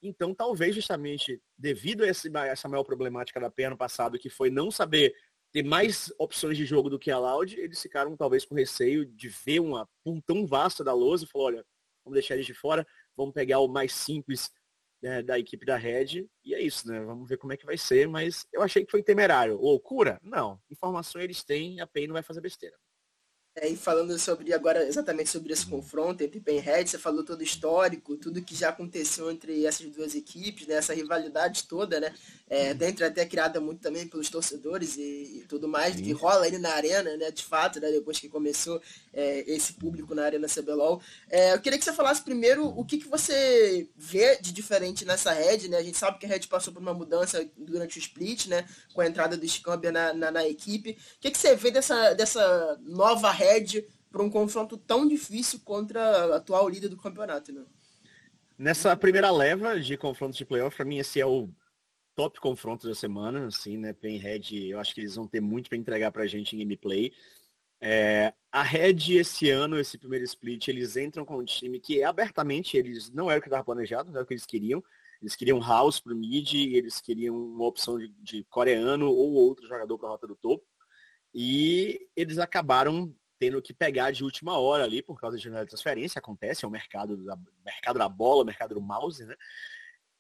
Então, 0.04 0.34
talvez 0.34 0.76
justamente 0.76 1.42
devido 1.58 2.04
a 2.04 2.08
essa 2.48 2.68
maior 2.68 2.84
problemática 2.84 3.40
da 3.40 3.52
PEN 3.52 3.68
ano 3.68 3.78
passado, 3.78 4.18
que 4.18 4.30
foi 4.30 4.50
não 4.50 4.72
saber 4.72 5.16
ter 5.52 5.64
mais 5.64 6.12
opções 6.18 6.58
de 6.58 6.66
jogo 6.66 6.90
do 6.90 7.00
que 7.00 7.12
a 7.12 7.20
Loud, 7.20 7.60
eles 7.60 7.82
ficaram 7.82 8.16
talvez 8.16 8.46
com 8.46 8.56
receio 8.56 9.06
de 9.06 9.30
ver 9.30 9.60
uma 9.60 9.88
pool 10.04 10.22
tão 10.22 10.46
vasta 10.46 10.84
da 10.84 10.94
Lousa 10.94 11.26
e 11.26 11.28
falou, 11.28 11.48
olha, 11.48 11.66
vamos 12.04 12.16
deixar 12.16 12.36
eles 12.36 12.46
de 12.46 12.54
fora, 12.54 12.88
vamos 13.16 13.34
pegar 13.34 13.60
o 13.60 13.68
mais 13.68 13.94
simples 13.94 14.52
né, 15.02 15.22
da 15.22 15.38
equipe 15.38 15.66
da 15.66 15.76
Red, 15.76 16.28
e 16.46 16.54
é 16.54 16.62
isso, 16.62 16.88
né? 16.88 17.00
Vamos 17.02 17.28
ver 17.28 17.38
como 17.38 17.52
é 17.52 17.58
que 17.58 17.66
vai 17.66 17.78
ser, 17.78 18.08
mas 18.08 18.46
eu 18.54 18.62
achei 18.62 18.86
que 18.86 18.92
foi 18.92 19.02
temerário. 19.02 19.58
Loucura? 19.58 20.20
Não. 20.22 20.62
Informação 20.70 21.20
eles 21.20 21.44
têm, 21.44 21.82
a 21.82 21.88
PEN 21.88 22.08
não 22.08 22.14
vai 22.14 22.24
fazer 22.24 22.40
besteira. 22.40 22.78
É, 23.54 23.68
e 23.68 23.76
falando 23.76 24.18
sobre 24.18 24.54
agora 24.54 24.88
exatamente 24.88 25.30
sobre 25.30 25.52
esse 25.52 25.66
confronto 25.66 26.24
entre 26.24 26.40
Pen 26.40 26.60
Red, 26.60 26.88
você 26.88 26.98
falou 26.98 27.22
todo 27.22 27.42
o 27.42 27.44
histórico, 27.44 28.16
tudo 28.16 28.42
que 28.42 28.56
já 28.56 28.70
aconteceu 28.70 29.30
entre 29.30 29.66
essas 29.66 29.88
duas 29.88 30.16
equipes, 30.16 30.68
né, 30.68 30.76
essa 30.76 30.94
rivalidade 30.94 31.66
toda, 31.66 32.00
né? 32.00 32.14
É, 32.50 32.74
dentro 32.74 33.06
até 33.06 33.26
criada 33.26 33.62
muito 33.62 33.82
também 33.82 34.08
pelos 34.08 34.30
torcedores 34.30 34.98
e, 34.98 35.40
e 35.40 35.46
tudo 35.50 35.68
mais, 35.68 35.96
Sim. 35.96 36.04
que 36.04 36.12
rola 36.14 36.46
ali 36.46 36.58
na 36.58 36.74
arena, 36.74 37.18
né? 37.18 37.30
De 37.30 37.44
fato, 37.44 37.80
né, 37.82 37.92
depois 37.92 38.20
que 38.20 38.30
começou 38.30 38.82
é, 39.14 39.44
esse 39.52 39.74
público 39.74 40.16
na 40.16 40.24
Arena 40.24 40.48
CBLOL. 40.48 41.02
É, 41.30 41.54
eu 41.54 41.60
queria 41.60 41.78
que 41.78 41.84
você 41.84 41.94
falasse 41.94 42.22
primeiro 42.22 42.66
o 42.66 42.86
que, 42.86 42.98
que 42.98 43.08
você 43.08 43.90
vê 43.98 44.38
de 44.38 44.54
diferente 44.54 45.06
nessa 45.06 45.32
Red, 45.32 45.68
né? 45.68 45.78
A 45.78 45.84
gente 45.84 45.98
sabe 45.98 46.20
que 46.20 46.26
a 46.26 46.30
Red 46.30 46.42
passou 46.48 46.74
por 46.74 46.82
uma 46.82 46.94
mudança 46.94 47.46
durante 47.58 47.98
o 47.98 48.00
split, 48.00 48.48
né? 48.48 48.66
Com 48.94 49.02
a 49.02 49.08
entrada 49.08 49.36
do 49.36 49.48
Scambia 49.48 49.92
na, 49.92 50.14
na, 50.14 50.32
na 50.32 50.48
equipe. 50.48 50.92
O 50.92 51.20
que, 51.20 51.32
que 51.32 51.38
você 51.38 51.56
vê 51.56 51.72
dessa, 51.72 52.14
dessa 52.14 52.80
nova 52.82 53.32
Red 53.42 53.86
para 54.12 54.22
um 54.22 54.30
confronto 54.30 54.78
tão 54.78 55.08
difícil 55.08 55.62
contra 55.64 56.02
a 56.02 56.36
atual 56.38 56.68
líder 56.70 56.90
do 56.90 56.98
campeonato, 56.98 57.52
né? 57.52 57.66
Nessa 58.58 58.96
primeira 58.96 59.32
leva 59.32 59.80
de 59.80 59.98
confrontos 59.98 60.38
de 60.38 60.46
playoff, 60.46 60.76
para 60.76 60.86
mim 60.86 61.00
esse 61.00 61.20
é 61.20 61.26
o 61.26 61.50
top 62.16 62.40
confronto 62.40 62.88
da 62.88 62.94
semana, 62.94 63.48
assim, 63.48 63.78
né? 63.78 63.94
Pen 63.94 64.18
Red, 64.18 64.70
eu 64.70 64.80
acho 64.80 64.94
que 64.94 65.02
eles 65.02 65.16
vão 65.16 65.26
ter 65.26 65.42
muito 65.42 65.70
para 65.70 65.78
entregar 65.78 66.12
para 66.12 66.24
a 66.24 66.28
gente 66.28 66.56
em 66.56 66.60
gameplay. 66.60 67.12
É, 67.80 68.32
a 68.52 68.62
Red 68.62 69.18
esse 69.18 69.50
ano, 69.50 69.80
esse 69.80 69.98
primeiro 69.98 70.26
split, 70.26 70.68
eles 70.68 70.96
entram 70.96 71.26
com 71.26 71.38
um 71.38 71.46
time 71.46 71.80
que 71.80 72.04
abertamente 72.04 72.78
eles 72.78 73.10
não 73.10 73.32
era 73.32 73.40
o 73.40 73.42
que 73.42 73.48
estava 73.48 73.64
planejado, 73.64 74.12
não 74.12 74.18
era 74.18 74.24
o 74.24 74.28
que 74.28 74.34
eles 74.34 74.46
queriam. 74.46 74.84
Eles 75.20 75.36
queriam 75.36 75.60
House 75.60 76.00
para 76.00 76.14
o 76.14 76.16
mid, 76.16 76.54
eles 76.54 77.00
queriam 77.00 77.36
uma 77.36 77.66
opção 77.66 77.98
de, 77.98 78.10
de 78.22 78.44
coreano 78.46 79.08
ou 79.08 79.34
outro 79.34 79.68
jogador 79.68 79.98
para 79.98 80.08
a 80.08 80.12
rota 80.12 80.28
do 80.28 80.36
topo. 80.36 80.66
E 81.34 82.08
eles 82.16 82.38
acabaram 82.38 83.16
tendo 83.42 83.60
que 83.60 83.74
pegar 83.74 84.12
de 84.12 84.24
última 84.24 84.60
hora 84.60 84.84
ali 84.84 85.02
por 85.02 85.20
causa 85.20 85.36
de 85.36 85.44
janela 85.44 85.66
de 85.66 85.72
transferência, 85.72 86.20
acontece, 86.20 86.64
é 86.64 86.68
o 86.68 86.72
mercado 86.72 87.18
da, 87.26 87.36
mercado 87.66 87.98
da 87.98 88.08
bola, 88.08 88.44
o 88.44 88.46
mercado 88.46 88.76
do 88.76 88.82
mouse, 88.82 89.26
né? 89.26 89.36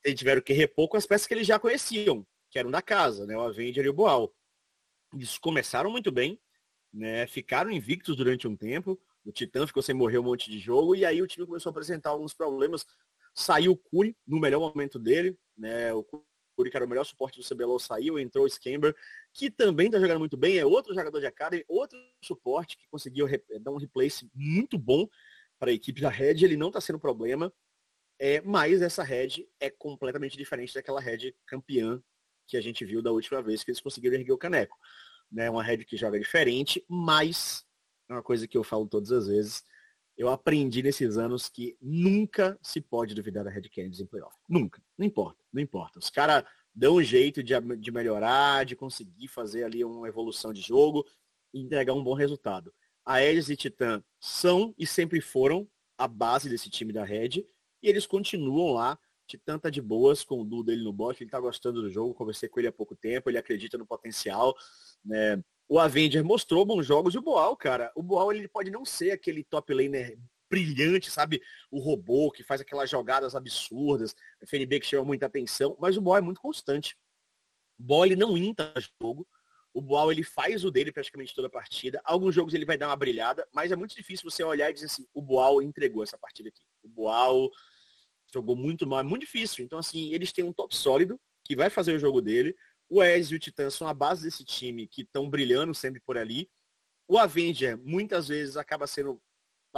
Eles 0.03 0.17
tiveram 0.17 0.41
que 0.41 0.51
repor 0.53 0.87
com 0.89 0.97
as 0.97 1.05
peças 1.05 1.27
que 1.27 1.33
eles 1.35 1.45
já 1.45 1.59
conheciam, 1.59 2.25
que 2.49 2.57
eram 2.57 2.71
da 2.71 2.81
casa, 2.81 3.27
né? 3.27 3.37
O 3.37 3.41
Avenger 3.41 3.85
e 3.85 3.89
o 3.89 3.93
Boal. 3.93 4.33
Eles 5.13 5.37
começaram 5.37 5.91
muito 5.91 6.11
bem, 6.11 6.41
né? 6.91 7.27
Ficaram 7.27 7.69
invictos 7.69 8.15
durante 8.15 8.47
um 8.47 8.55
tempo. 8.55 8.99
O 9.23 9.31
Titã 9.31 9.67
ficou 9.67 9.83
sem 9.83 9.93
morrer 9.93 10.17
um 10.17 10.23
monte 10.23 10.49
de 10.49 10.57
jogo 10.57 10.95
e 10.95 11.05
aí 11.05 11.21
o 11.21 11.27
time 11.27 11.45
começou 11.45 11.69
a 11.69 11.73
apresentar 11.73 12.09
alguns 12.09 12.33
problemas. 12.33 12.87
Saiu 13.35 13.73
o 13.73 13.77
Curi 13.77 14.17
no 14.25 14.39
melhor 14.39 14.59
momento 14.59 14.97
dele, 14.97 15.37
né? 15.55 15.93
O 15.93 16.03
que 16.55 16.77
era 16.77 16.85
o 16.85 16.89
melhor 16.89 17.03
suporte 17.03 17.39
do 17.39 17.47
CBLOL, 17.47 17.79
saiu, 17.79 18.19
entrou 18.19 18.45
o 18.45 18.49
Scamber, 18.49 18.95
que 19.33 19.49
também 19.49 19.87
está 19.87 19.99
jogando 19.99 20.19
muito 20.19 20.37
bem, 20.37 20.57
é 20.57 20.65
outro 20.65 20.93
jogador 20.93 21.19
de 21.19 21.25
Academy, 21.25 21.65
outro 21.67 21.97
suporte 22.23 22.77
que 22.77 22.87
conseguiu 22.87 23.27
dar 23.61 23.71
um 23.71 23.77
replace 23.77 24.29
muito 24.35 24.77
bom 24.77 25.07
para 25.57 25.71
a 25.71 25.73
equipe 25.73 26.01
da 26.01 26.09
Red, 26.09 26.43
ele 26.43 26.57
não 26.57 26.67
está 26.67 26.79
sendo 26.79 26.99
problema, 26.99 27.51
é, 28.19 28.41
mas 28.41 28.81
essa 28.81 29.03
Red 29.03 29.47
é 29.59 29.69
completamente 29.69 30.37
diferente 30.37 30.73
daquela 30.73 31.01
Red 31.01 31.33
campeã 31.45 32.01
que 32.47 32.57
a 32.57 32.61
gente 32.61 32.83
viu 32.85 33.01
da 33.01 33.11
última 33.11 33.41
vez 33.41 33.63
que 33.63 33.71
eles 33.71 33.81
conseguiram 33.81 34.15
erguer 34.15 34.33
o 34.33 34.37
caneco. 34.37 34.77
né? 35.31 35.49
Uma 35.49 35.63
Red 35.63 35.85
que 35.85 35.97
joga 35.97 36.19
diferente, 36.19 36.83
mas 36.87 37.65
é 38.09 38.13
uma 38.13 38.21
coisa 38.21 38.47
que 38.47 38.57
eu 38.57 38.63
falo 38.63 38.85
todas 38.85 39.11
as 39.11 39.27
vezes. 39.27 39.63
Eu 40.21 40.29
aprendi 40.29 40.83
nesses 40.83 41.17
anos 41.17 41.49
que 41.49 41.75
nunca 41.81 42.55
se 42.61 42.79
pode 42.79 43.15
duvidar 43.15 43.43
da 43.43 43.49
Red 43.49 43.63
Canids 43.73 43.99
em 43.99 44.05
playoff. 44.05 44.37
Nunca. 44.47 44.79
Não 44.95 45.03
importa. 45.03 45.43
Não 45.51 45.59
importa. 45.59 45.97
Os 45.97 46.11
caras 46.11 46.43
dão 46.75 46.97
um 46.97 47.01
jeito 47.01 47.41
de, 47.41 47.59
de 47.77 47.91
melhorar, 47.91 48.63
de 48.63 48.75
conseguir 48.75 49.27
fazer 49.27 49.63
ali 49.63 49.83
uma 49.83 50.07
evolução 50.07 50.53
de 50.53 50.61
jogo 50.61 51.03
e 51.51 51.59
entregar 51.59 51.95
um 51.95 52.03
bom 52.03 52.13
resultado. 52.13 52.71
A 53.03 53.13
Ares 53.13 53.49
e 53.49 53.55
Titan 53.55 54.03
são 54.19 54.75
e 54.77 54.85
sempre 54.85 55.19
foram 55.21 55.67
a 55.97 56.07
base 56.07 56.47
desse 56.47 56.69
time 56.69 56.93
da 56.93 57.03
Red 57.03 57.43
e 57.81 57.89
eles 57.89 58.05
continuam 58.05 58.73
lá. 58.73 58.99
Titan 59.25 59.57
tá 59.57 59.71
de 59.71 59.81
boas 59.81 60.23
com 60.23 60.39
o 60.39 60.45
duo 60.45 60.63
dele 60.63 60.83
no 60.83 60.93
bot, 60.93 61.19
ele 61.19 61.31
tá 61.31 61.39
gostando 61.39 61.81
do 61.81 61.89
jogo, 61.89 62.13
conversei 62.13 62.47
com 62.47 62.59
ele 62.59 62.67
há 62.67 62.71
pouco 62.71 62.95
tempo, 62.95 63.27
ele 63.27 63.39
acredita 63.39 63.75
no 63.75 63.87
potencial. 63.87 64.55
Né? 65.03 65.43
O 65.71 65.79
Avenger 65.79 66.21
mostrou 66.21 66.65
bons 66.65 66.85
jogos 66.85 67.15
e 67.15 67.17
o 67.17 67.21
Boal, 67.21 67.55
cara, 67.55 67.93
o 67.95 68.03
Boal 68.03 68.33
ele 68.33 68.45
pode 68.45 68.69
não 68.69 68.83
ser 68.83 69.11
aquele 69.11 69.41
top 69.41 69.73
laner 69.73 70.19
brilhante, 70.49 71.09
sabe? 71.09 71.41
O 71.71 71.79
robô 71.79 72.29
que 72.29 72.43
faz 72.43 72.59
aquelas 72.59 72.89
jogadas 72.89 73.35
absurdas, 73.35 74.11
o 74.41 74.45
FNB 74.45 74.81
que 74.81 74.85
chama 74.85 75.05
muita 75.05 75.27
atenção, 75.27 75.77
mas 75.79 75.95
o 75.95 76.01
Boal 76.01 76.17
é 76.17 76.21
muito 76.21 76.41
constante. 76.41 76.97
O 77.79 77.83
Boal 77.83 78.05
ele 78.05 78.17
não 78.17 78.37
inta 78.37 78.73
jogo, 79.01 79.25
o 79.73 79.81
Boal 79.81 80.11
ele 80.11 80.23
faz 80.23 80.65
o 80.65 80.71
dele 80.71 80.91
praticamente 80.91 81.33
toda 81.33 81.47
a 81.47 81.49
partida. 81.49 82.01
Alguns 82.03 82.35
jogos 82.35 82.53
ele 82.53 82.65
vai 82.65 82.77
dar 82.77 82.89
uma 82.89 82.95
brilhada, 82.97 83.47
mas 83.53 83.71
é 83.71 83.75
muito 83.77 83.95
difícil 83.95 84.29
você 84.29 84.43
olhar 84.43 84.69
e 84.69 84.73
dizer 84.73 84.87
assim, 84.87 85.07
o 85.13 85.21
Boal 85.21 85.61
entregou 85.61 86.03
essa 86.03 86.17
partida 86.17 86.49
aqui. 86.49 86.63
O 86.83 86.89
Boal 86.89 87.49
jogou 88.33 88.57
muito 88.57 88.85
mal, 88.85 88.99
é 88.99 89.03
muito 89.03 89.21
difícil. 89.21 89.63
Então, 89.63 89.79
assim, 89.79 90.13
eles 90.13 90.33
têm 90.33 90.43
um 90.43 90.51
top 90.51 90.75
sólido 90.75 91.17
que 91.45 91.55
vai 91.55 91.69
fazer 91.69 91.93
o 91.93 91.99
jogo 91.99 92.21
dele. 92.21 92.53
O 92.93 93.01
Ez 93.01 93.31
e 93.31 93.35
o 93.35 93.39
Titã 93.39 93.69
são 93.69 93.87
a 93.87 93.93
base 93.93 94.23
desse 94.23 94.43
time 94.43 94.85
que 94.85 95.03
estão 95.03 95.29
brilhando 95.29 95.73
sempre 95.73 96.01
por 96.01 96.17
ali. 96.17 96.51
O 97.07 97.17
Avenger 97.17 97.77
muitas 97.77 98.27
vezes 98.27 98.57
acaba 98.57 98.85
sendo 98.85 99.21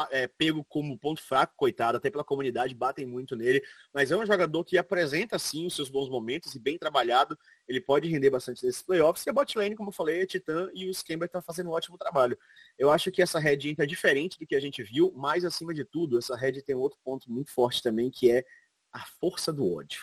é, 0.09 0.27
pego 0.27 0.65
como 0.65 0.97
ponto 0.97 1.21
fraco, 1.21 1.53
coitado, 1.55 1.97
até 1.97 2.09
pela 2.09 2.23
comunidade, 2.23 2.73
batem 2.73 3.05
muito 3.05 3.35
nele, 3.35 3.61
mas 3.93 4.09
é 4.09 4.17
um 4.17 4.25
jogador 4.25 4.63
que 4.65 4.79
apresenta 4.79 5.37
sim 5.37 5.67
os 5.67 5.75
seus 5.75 5.89
bons 5.89 6.09
momentos 6.09 6.55
e 6.55 6.59
bem 6.59 6.75
trabalhado, 6.75 7.37
ele 7.67 7.79
pode 7.79 8.09
render 8.09 8.31
bastante 8.31 8.65
nesses 8.65 8.81
playoffs, 8.81 9.23
e 9.27 9.29
a 9.29 9.33
botlane, 9.33 9.75
como 9.75 9.89
eu 9.89 9.93
falei, 9.93 10.23
é 10.23 10.25
Titã 10.25 10.67
e 10.73 10.89
o 10.89 10.93
Scamber 10.95 11.27
estão 11.27 11.39
tá 11.39 11.45
fazendo 11.45 11.69
um 11.69 11.73
ótimo 11.73 11.99
trabalho. 11.99 12.35
Eu 12.79 12.89
acho 12.89 13.11
que 13.11 13.21
essa 13.21 13.37
red 13.37 13.69
entra 13.69 13.85
diferente 13.85 14.39
do 14.39 14.47
que 14.47 14.55
a 14.55 14.59
gente 14.59 14.81
viu, 14.81 15.13
mas 15.15 15.45
acima 15.45 15.71
de 15.71 15.85
tudo, 15.85 16.17
essa 16.17 16.35
red 16.35 16.63
tem 16.63 16.75
outro 16.75 16.97
ponto 17.03 17.31
muito 17.31 17.51
forte 17.51 17.83
também, 17.83 18.09
que 18.09 18.31
é 18.31 18.43
a 18.91 19.05
força 19.05 19.53
do 19.53 19.71
ódio. 19.71 20.01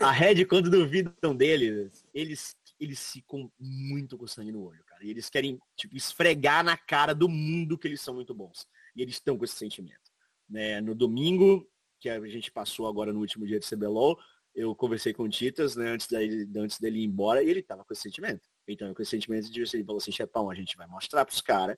A 0.00 0.10
red, 0.10 0.44
quando 0.44 0.70
duvidam 0.70 1.34
deles, 1.34 2.04
eles, 2.14 2.56
eles 2.78 3.12
ficam 3.12 3.50
muito 3.58 4.16
com 4.16 4.26
sangue 4.26 4.52
no 4.52 4.62
olho, 4.62 4.82
cara. 4.84 5.04
E 5.04 5.10
eles 5.10 5.28
querem, 5.28 5.58
tipo, 5.76 5.96
esfregar 5.96 6.64
na 6.64 6.76
cara 6.76 7.14
do 7.14 7.28
mundo 7.28 7.78
que 7.78 7.88
eles 7.88 8.00
são 8.00 8.14
muito 8.14 8.34
bons 8.34 8.66
e 8.94 9.02
eles 9.02 9.14
estão 9.14 9.38
com 9.38 9.44
esse 9.44 9.56
sentimento. 9.56 10.10
Né? 10.48 10.80
No 10.80 10.94
domingo, 10.94 11.68
que 12.00 12.08
a 12.08 12.20
gente 12.28 12.50
passou 12.50 12.86
agora 12.86 13.12
no 13.12 13.20
último 13.20 13.46
dia 13.46 13.58
de 13.58 13.66
CBLOL, 13.66 14.18
eu 14.54 14.74
conversei 14.74 15.12
com 15.12 15.22
o 15.22 15.28
Titas, 15.28 15.76
né, 15.76 15.90
antes, 15.90 16.08
dele, 16.08 16.48
antes 16.56 16.80
dele 16.80 16.98
ir 17.00 17.04
embora, 17.04 17.42
e 17.42 17.48
ele 17.48 17.60
estava 17.60 17.84
com 17.84 17.92
esse 17.92 18.02
sentimento. 18.02 18.48
Então, 18.66 18.92
com 18.92 19.02
esse 19.02 19.12
sentimento 19.12 19.50
de 19.50 19.60
ele 19.60 19.84
falou 19.84 19.98
assim, 19.98 20.10
Chepão, 20.10 20.50
a 20.50 20.54
gente 20.54 20.76
vai 20.76 20.86
mostrar 20.86 21.24
para 21.24 21.32
os 21.32 21.40
caras 21.40 21.76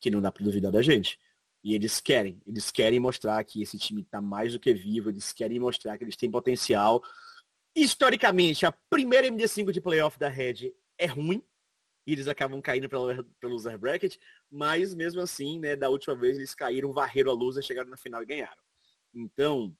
que 0.00 0.10
não 0.10 0.20
dá 0.20 0.32
para 0.32 0.44
duvidar 0.44 0.72
da 0.72 0.82
gente. 0.82 1.18
E 1.62 1.74
eles 1.74 2.00
querem, 2.00 2.40
eles 2.46 2.70
querem 2.70 3.00
mostrar 3.00 3.42
que 3.44 3.62
esse 3.62 3.78
time 3.78 4.02
está 4.02 4.20
mais 4.20 4.52
do 4.52 4.60
que 4.60 4.72
vivo, 4.74 5.10
eles 5.10 5.32
querem 5.32 5.58
mostrar 5.58 5.96
que 5.98 6.04
eles 6.04 6.16
têm 6.16 6.30
potencial. 6.30 7.02
Historicamente, 7.76 8.64
a 8.64 8.72
primeira 8.72 9.26
MD5 9.26 9.70
de 9.70 9.82
playoff 9.82 10.18
da 10.18 10.30
Red 10.30 10.72
é 10.96 11.04
ruim, 11.04 11.42
e 12.06 12.12
eles 12.12 12.26
acabam 12.26 12.62
caindo 12.62 12.88
pelo, 12.88 13.22
pelo 13.38 13.52
loser 13.52 13.76
bracket, 13.76 14.16
mas 14.50 14.94
mesmo 14.94 15.20
assim, 15.20 15.60
né, 15.60 15.76
da 15.76 15.90
última 15.90 16.16
vez 16.16 16.38
eles 16.38 16.54
caíram, 16.54 16.90
varreram 16.94 17.30
a 17.30 17.34
loser, 17.34 17.62
chegaram 17.62 17.90
na 17.90 17.98
final 17.98 18.22
e 18.22 18.26
ganharam. 18.26 18.62
Então, 19.14 19.76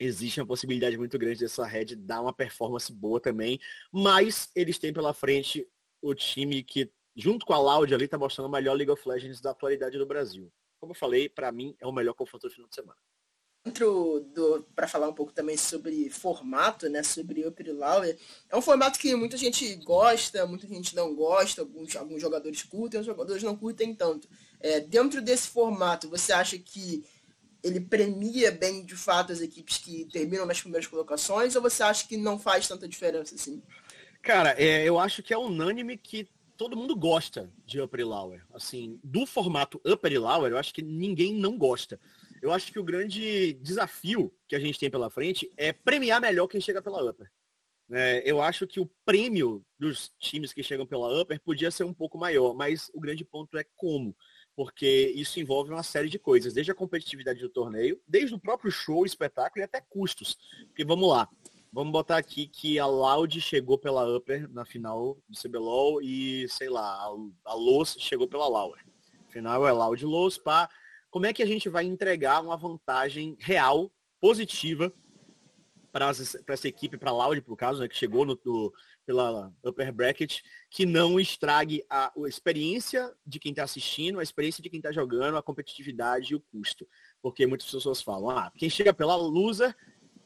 existe 0.00 0.40
uma 0.40 0.48
possibilidade 0.48 0.98
muito 0.98 1.16
grande 1.16 1.38
dessa 1.38 1.64
Red 1.64 1.94
dar 1.94 2.22
uma 2.22 2.32
performance 2.32 2.92
boa 2.92 3.20
também, 3.20 3.60
mas 3.92 4.50
eles 4.56 4.76
têm 4.76 4.92
pela 4.92 5.14
frente 5.14 5.64
o 6.02 6.12
time 6.12 6.60
que, 6.64 6.90
junto 7.14 7.46
com 7.46 7.52
a 7.52 7.58
Loud 7.58 7.94
ali, 7.94 8.08
tá 8.08 8.18
mostrando 8.18 8.48
o 8.48 8.50
melhor 8.50 8.74
League 8.74 8.90
of 8.90 9.08
Legends 9.08 9.40
da 9.40 9.52
atualidade 9.52 9.96
do 9.96 10.06
Brasil. 10.06 10.52
Como 10.80 10.90
eu 10.90 10.96
falei, 10.96 11.28
para 11.28 11.52
mim 11.52 11.76
é 11.78 11.86
o 11.86 11.92
melhor 11.92 12.14
confronto 12.14 12.48
do 12.48 12.52
final 12.52 12.68
de 12.68 12.74
semana 12.74 12.98
dentro 13.66 14.20
do 14.32 14.64
para 14.74 14.86
falar 14.86 15.08
um 15.08 15.12
pouco 15.12 15.32
também 15.32 15.56
sobre 15.56 16.08
formato, 16.08 16.88
né, 16.88 17.02
sobre 17.02 17.46
Upper 17.46 17.74
Lauer, 17.74 18.16
é 18.48 18.56
um 18.56 18.62
formato 18.62 18.98
que 18.98 19.14
muita 19.16 19.36
gente 19.36 19.74
gosta, 19.76 20.46
muita 20.46 20.68
gente 20.68 20.94
não 20.94 21.14
gosta, 21.14 21.62
alguns, 21.62 21.94
alguns 21.96 22.20
jogadores 22.20 22.62
curtem, 22.62 23.00
outros 23.00 23.06
jogadores 23.06 23.42
não 23.42 23.56
curtem 23.56 23.94
tanto. 23.94 24.28
É, 24.60 24.80
dentro 24.80 25.20
desse 25.20 25.48
formato, 25.48 26.08
você 26.08 26.32
acha 26.32 26.56
que 26.56 27.04
ele 27.62 27.80
premia 27.80 28.52
bem 28.52 28.84
de 28.84 28.94
fato 28.94 29.32
as 29.32 29.40
equipes 29.40 29.78
que 29.78 30.04
terminam 30.06 30.46
nas 30.46 30.60
primeiras 30.60 30.86
colocações 30.86 31.56
ou 31.56 31.62
você 31.62 31.82
acha 31.82 32.06
que 32.06 32.16
não 32.16 32.38
faz 32.38 32.68
tanta 32.68 32.88
diferença 32.88 33.34
assim? 33.34 33.60
Cara, 34.22 34.54
é, 34.56 34.84
eu 34.84 34.98
acho 34.98 35.22
que 35.22 35.34
é 35.34 35.38
unânime 35.38 35.96
que 35.96 36.28
todo 36.56 36.76
mundo 36.76 36.96
gosta 36.96 37.50
de 37.66 37.80
Upper 37.80 38.06
Lauer. 38.06 38.44
Assim, 38.54 38.98
do 39.02 39.26
formato 39.26 39.80
Upper 39.84 40.20
Lauer, 40.20 40.52
eu 40.52 40.58
acho 40.58 40.72
que 40.72 40.82
ninguém 40.82 41.34
não 41.34 41.58
gosta. 41.58 42.00
Eu 42.46 42.52
acho 42.52 42.72
que 42.72 42.78
o 42.78 42.84
grande 42.84 43.54
desafio 43.54 44.32
que 44.46 44.54
a 44.54 44.60
gente 44.60 44.78
tem 44.78 44.88
pela 44.88 45.10
frente 45.10 45.50
é 45.56 45.72
premiar 45.72 46.20
melhor 46.20 46.46
quem 46.46 46.60
chega 46.60 46.80
pela 46.80 47.02
upper. 47.02 47.28
É, 47.90 48.22
eu 48.24 48.40
acho 48.40 48.68
que 48.68 48.78
o 48.78 48.88
prêmio 49.04 49.66
dos 49.76 50.12
times 50.20 50.52
que 50.52 50.62
chegam 50.62 50.86
pela 50.86 51.20
upper 51.20 51.40
podia 51.40 51.72
ser 51.72 51.82
um 51.82 51.92
pouco 51.92 52.16
maior, 52.16 52.54
mas 52.54 52.88
o 52.94 53.00
grande 53.00 53.24
ponto 53.24 53.58
é 53.58 53.64
como. 53.74 54.16
Porque 54.54 55.12
isso 55.16 55.40
envolve 55.40 55.72
uma 55.72 55.82
série 55.82 56.08
de 56.08 56.20
coisas, 56.20 56.54
desde 56.54 56.70
a 56.70 56.74
competitividade 56.74 57.40
do 57.40 57.48
torneio, 57.48 58.00
desde 58.06 58.36
o 58.36 58.38
próprio 58.38 58.70
show, 58.70 59.04
espetáculo 59.04 59.60
e 59.60 59.64
até 59.64 59.80
custos. 59.80 60.38
Porque 60.68 60.84
vamos 60.84 61.08
lá, 61.08 61.28
vamos 61.72 61.90
botar 61.90 62.16
aqui 62.16 62.46
que 62.46 62.78
a 62.78 62.86
Loud 62.86 63.40
chegou 63.40 63.76
pela 63.76 64.08
upper 64.16 64.48
na 64.52 64.64
final 64.64 65.18
do 65.28 65.36
CBLOL 65.36 66.00
e, 66.00 66.48
sei 66.48 66.68
lá, 66.68 67.10
a 67.44 67.54
Los 67.54 67.96
chegou 67.98 68.28
pela 68.28 68.48
Lauer. 68.48 68.84
Final 69.30 69.66
é 69.66 69.72
Loud 69.72 70.04
Los, 70.04 70.38
pá. 70.38 70.70
Como 71.16 71.24
é 71.24 71.32
que 71.32 71.42
a 71.42 71.46
gente 71.46 71.70
vai 71.70 71.86
entregar 71.86 72.42
uma 72.42 72.58
vantagem 72.58 73.38
real, 73.40 73.90
positiva, 74.20 74.92
para 75.90 76.10
essa 76.10 76.68
equipe, 76.68 76.98
para 76.98 77.08
a 77.08 77.14
Loud, 77.14 77.40
por 77.40 77.56
caso, 77.56 77.80
né, 77.80 77.88
que 77.88 77.96
chegou 77.96 78.26
no, 78.26 78.38
pela 79.06 79.50
upper 79.64 79.94
bracket, 79.94 80.42
que 80.68 80.84
não 80.84 81.18
estrague 81.18 81.82
a, 81.88 82.12
a 82.14 82.28
experiência 82.28 83.10
de 83.26 83.38
quem 83.38 83.48
está 83.52 83.64
assistindo, 83.64 84.20
a 84.20 84.22
experiência 84.22 84.62
de 84.62 84.68
quem 84.68 84.78
está 84.78 84.92
jogando, 84.92 85.38
a 85.38 85.42
competitividade 85.42 86.34
e 86.34 86.36
o 86.36 86.40
custo. 86.52 86.86
Porque 87.22 87.46
muitas 87.46 87.70
pessoas 87.70 88.02
falam, 88.02 88.28
ah, 88.28 88.52
quem 88.54 88.68
chega 88.68 88.92
pela 88.92 89.16
loser 89.16 89.74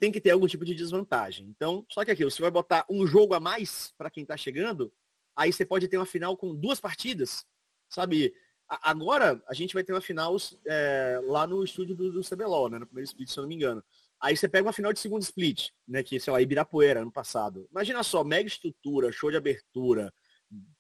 tem 0.01 0.11
que 0.11 0.21
ter 0.21 0.33
algum 0.33 0.49
tipo 0.49 0.65
de 0.65 0.75
desvantagem. 0.75 1.47
Então, 1.51 1.87
só 1.89 2.05
que 2.05 2.11
aquilo, 2.11 2.33
você 2.33 2.43
vai 2.43 2.51
botar 2.51 2.85
um 2.91 3.07
jogo 3.07 3.33
a 3.35 3.39
mais 3.39 3.95
para 3.97 4.11
quem 4.11 4.25
está 4.25 4.37
chegando, 4.37 4.93
aí 5.37 5.53
você 5.53 5.65
pode 5.65 5.87
ter 5.87 5.99
uma 5.99 6.05
final 6.05 6.37
com 6.37 6.53
duas 6.53 6.81
partidas, 6.81 7.47
sabe? 7.89 8.35
Agora 8.71 9.43
a 9.49 9.55
gente 9.55 9.75
vai 9.75 9.83
ter 9.83 9.93
uma 9.93 10.01
final 10.01 10.37
é, 10.65 11.21
lá 11.25 11.45
no 11.45 11.65
estúdio 11.65 11.97
do, 11.97 12.13
do 12.13 12.21
CBLOL, 12.23 12.71
né? 12.71 12.79
No 12.79 12.87
primeiro 12.87 13.09
split, 13.09 13.29
se 13.29 13.37
eu 13.37 13.43
não 13.43 13.49
me 13.49 13.57
engano. 13.57 13.83
Aí 14.21 14.37
você 14.37 14.49
pega 14.49 14.67
uma 14.67 14.73
final 14.73 14.93
de 14.93 15.01
segundo 15.01 15.23
split, 15.23 15.71
né? 15.89 16.05
Que, 16.05 16.21
sei 16.21 16.33
lá, 16.33 16.41
Ibirapuera, 16.41 17.01
ano 17.01 17.11
passado. 17.11 17.67
Imagina 17.71 18.03
só, 18.05 18.23
mega 18.23 18.47
estrutura, 18.47 19.11
show 19.11 19.31
de 19.31 19.37
abertura, 19.37 20.13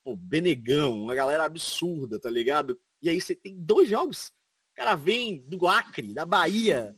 pô, 0.04 0.14
Benegão, 0.14 1.02
uma 1.02 1.14
galera 1.14 1.44
absurda, 1.44 2.20
tá 2.20 2.30
ligado? 2.30 2.78
E 3.02 3.10
aí 3.10 3.20
você 3.20 3.34
tem 3.34 3.56
dois 3.56 3.88
jogos. 3.88 4.28
O 4.72 4.76
cara 4.76 4.94
vem 4.94 5.38
do 5.48 5.66
Acre, 5.66 6.14
da 6.14 6.24
Bahia, 6.24 6.96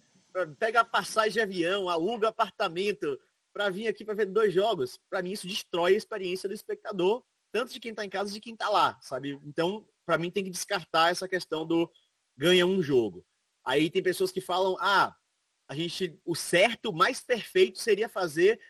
pega 0.58 0.80
a 0.80 0.84
passagem 0.84 1.32
de 1.32 1.40
avião, 1.40 1.88
aluga 1.88 2.28
apartamento 2.28 3.18
para 3.52 3.70
vir 3.70 3.88
aqui 3.88 4.04
para 4.04 4.14
ver 4.14 4.26
dois 4.26 4.52
jogos. 4.52 4.98
Para 5.08 5.22
mim 5.22 5.32
isso 5.32 5.46
destrói 5.46 5.94
a 5.94 5.96
experiência 5.96 6.48
do 6.48 6.54
espectador, 6.54 7.22
tanto 7.50 7.72
de 7.72 7.80
quem 7.80 7.94
tá 7.94 8.04
em 8.04 8.10
casa 8.10 8.32
de 8.32 8.40
quem 8.40 8.56
tá 8.56 8.68
lá, 8.68 8.98
sabe? 9.00 9.38
Então, 9.44 9.86
para 10.12 10.18
mim 10.18 10.30
tem 10.30 10.44
que 10.44 10.50
descartar 10.50 11.10
essa 11.10 11.26
questão 11.26 11.66
do 11.66 11.90
ganha 12.36 12.66
um 12.66 12.82
jogo. 12.82 13.24
Aí 13.64 13.88
tem 13.88 14.02
pessoas 14.02 14.30
que 14.30 14.42
falam, 14.42 14.76
ah, 14.78 15.16
a 15.66 15.74
gente, 15.74 16.20
o 16.22 16.34
certo, 16.34 16.92
mais 16.92 17.22
perfeito 17.22 17.78
seria 17.78 18.10
fazer 18.10 18.60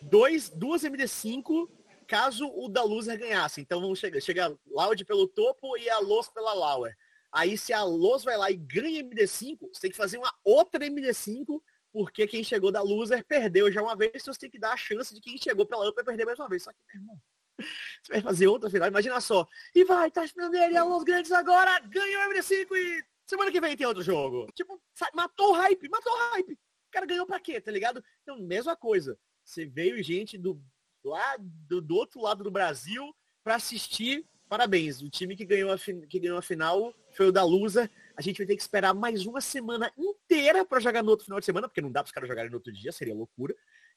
dois, 0.00 0.48
duas 0.48 0.84
MD5 0.84 1.68
caso 2.06 2.50
o 2.54 2.70
da 2.70 2.82
Loser 2.82 3.18
ganhasse. 3.18 3.60
Então 3.60 3.82
vamos 3.82 3.98
chegar, 3.98 4.18
chega 4.22 4.58
Loud 4.66 5.04
pelo 5.04 5.28
topo 5.28 5.76
e 5.76 5.90
a 5.90 5.98
Los 5.98 6.30
pela 6.30 6.54
Lauer. 6.54 6.96
Aí 7.30 7.58
se 7.58 7.74
a 7.74 7.84
Los 7.84 8.24
vai 8.24 8.38
lá 8.38 8.50
e 8.50 8.56
ganha 8.56 9.04
MD5, 9.04 9.58
você 9.70 9.82
tem 9.82 9.90
que 9.90 9.96
fazer 9.96 10.16
uma 10.16 10.32
outra 10.42 10.86
MD5, 10.86 11.60
porque 11.92 12.26
quem 12.26 12.42
chegou 12.42 12.72
da 12.72 12.80
Loser 12.80 13.22
perdeu 13.26 13.70
já 13.70 13.82
uma 13.82 13.94
vez, 13.94 14.12
então 14.14 14.32
você 14.32 14.40
tem 14.40 14.50
que 14.50 14.58
dar 14.58 14.72
a 14.72 14.76
chance 14.78 15.14
de 15.14 15.20
quem 15.20 15.36
chegou 15.36 15.66
pela 15.66 15.86
Upper 15.86 16.02
perder 16.02 16.24
mais 16.24 16.38
uma 16.38 16.48
vez. 16.48 16.62
Só 16.62 16.72
que, 16.72 16.78
meu 16.94 17.02
irmão, 17.02 17.20
você 18.02 18.12
vai 18.12 18.22
fazer 18.22 18.46
outra 18.46 18.70
final, 18.70 18.88
imagina 18.88 19.20
só. 19.20 19.46
E 19.74 19.84
vai, 19.84 20.10
tá 20.10 20.24
esperando 20.24 20.54
ele, 20.54 20.76
é 20.76 20.84
os 20.84 21.04
grandes 21.04 21.32
agora, 21.32 21.78
ganhou 21.80 22.22
o 22.22 22.32
MD5 22.32 22.76
e 22.76 23.04
semana 23.26 23.50
que 23.50 23.60
vem 23.60 23.76
tem 23.76 23.86
outro 23.86 24.02
jogo. 24.02 24.46
Tipo, 24.54 24.80
matou 25.14 25.50
o 25.50 25.54
hype, 25.54 25.88
matou 25.88 26.12
o 26.12 26.30
hype. 26.32 26.52
O 26.52 26.90
cara 26.90 27.06
ganhou 27.06 27.26
pra 27.26 27.40
quê, 27.40 27.60
tá 27.60 27.70
ligado? 27.70 28.02
Então, 28.22 28.38
mesma 28.38 28.74
coisa. 28.74 29.18
Você 29.44 29.66
veio 29.66 30.02
gente 30.02 30.38
do, 30.38 30.60
lá 31.04 31.36
do, 31.38 31.80
do 31.80 31.96
outro 31.96 32.20
lado 32.20 32.42
do 32.42 32.50
Brasil 32.50 33.14
para 33.42 33.56
assistir 33.56 34.26
parabéns. 34.48 35.02
O 35.02 35.10
time 35.10 35.36
que 35.36 35.44
ganhou, 35.44 35.70
a, 35.70 35.78
que 35.78 36.18
ganhou 36.18 36.38
a 36.38 36.42
final 36.42 36.94
foi 37.12 37.28
o 37.28 37.32
da 37.32 37.44
Lusa. 37.44 37.90
A 38.16 38.22
gente 38.22 38.38
vai 38.38 38.46
ter 38.46 38.56
que 38.56 38.62
esperar 38.62 38.94
mais 38.94 39.26
uma 39.26 39.40
semana 39.40 39.92
inteira 39.96 40.64
para 40.64 40.80
jogar 40.80 41.02
no 41.02 41.10
outro 41.10 41.26
final 41.26 41.38
de 41.38 41.46
semana, 41.46 41.68
porque 41.68 41.80
não 41.80 41.92
dá 41.92 42.02
para 42.02 42.08
os 42.08 42.12
caras 42.12 42.28
jogarem 42.28 42.50
no 42.50 42.56
outro 42.56 42.72
dia, 42.72 42.90
seria 42.90 43.14
loucura. 43.14 43.54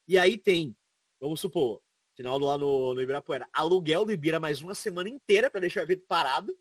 E 0.07 0.17
aí 0.17 0.37
tem, 0.37 0.75
vamos 1.19 1.39
supor, 1.39 1.81
final 2.15 2.37
lá 2.39 2.57
no, 2.57 2.93
no 2.93 3.01
Ibirapuera, 3.01 3.47
aluguel 3.53 4.05
do 4.05 4.11
Ibira 4.11 4.39
mais 4.39 4.61
uma 4.61 4.75
semana 4.75 5.09
inteira 5.09 5.49
para 5.49 5.61
deixar 5.61 5.81
o 5.81 5.83
evento 5.83 6.05
parado. 6.07 6.55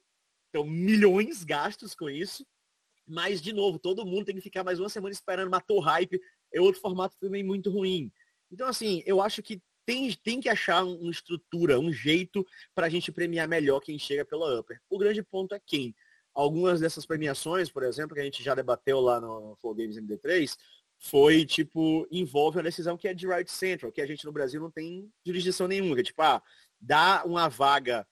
Então, 0.49 0.65
milhões 0.65 1.45
gastos 1.45 1.95
com 1.95 2.09
isso. 2.09 2.47
Mas, 3.07 3.41
de 3.41 3.53
novo, 3.53 3.79
todo 3.79 4.07
mundo 4.07 4.27
tem 4.27 4.35
que 4.35 4.41
ficar 4.41 4.63
mais 4.63 4.79
uma 4.79 4.89
semana 4.89 5.13
esperando, 5.13 5.51
matou 5.51 5.79
o 5.79 5.81
hype. 5.81 6.21
É 6.53 6.61
outro 6.61 6.81
formato 6.81 7.17
também 7.21 7.43
muito 7.43 7.71
ruim. 7.71 8.13
Então, 8.51 8.67
assim, 8.67 9.03
eu 9.05 9.21
acho 9.21 9.43
que 9.43 9.61
tem, 9.85 10.13
tem 10.23 10.41
que 10.41 10.49
achar 10.49 10.85
uma 10.85 11.11
estrutura, 11.11 11.79
um 11.79 11.93
jeito 11.93 12.47
para 12.75 12.87
a 12.87 12.91
gente 12.91 13.11
premiar 13.11 13.49
melhor 13.49 13.81
quem 13.81 13.99
chega 13.99 14.25
pela 14.25 14.61
Upper. 14.61 14.81
O 14.89 14.99
grande 14.99 15.23
ponto 15.23 15.55
é 15.55 15.61
quem. 15.65 15.95
Algumas 16.33 16.81
dessas 16.81 17.05
premiações, 17.05 17.71
por 17.71 17.83
exemplo, 17.83 18.15
que 18.15 18.21
a 18.21 18.25
gente 18.25 18.43
já 18.43 18.55
debateu 18.55 19.01
lá 19.01 19.21
no 19.21 19.57
Flow 19.61 19.75
Games 19.75 19.97
MD3, 19.97 20.57
foi, 21.01 21.47
tipo, 21.47 22.07
envolve 22.11 22.59
uma 22.59 22.63
decisão 22.63 22.97
que 22.97 23.09
é 23.09 23.15
de 23.15 23.27
Right 23.27 23.51
Central, 23.51 23.91
que 23.91 24.03
a 24.03 24.07
gente 24.07 24.25
no 24.27 24.33
Brasil 24.33 24.61
não 24.61 24.71
tem 24.71 25.11
jurisdição 25.25 25.67
nenhuma. 25.67 25.95
Que 25.95 26.03
é, 26.03 26.05
tipo, 26.05 26.21
ah, 26.21 26.43
dá 26.79 27.25
uma 27.25 27.49
vaga 27.49 28.07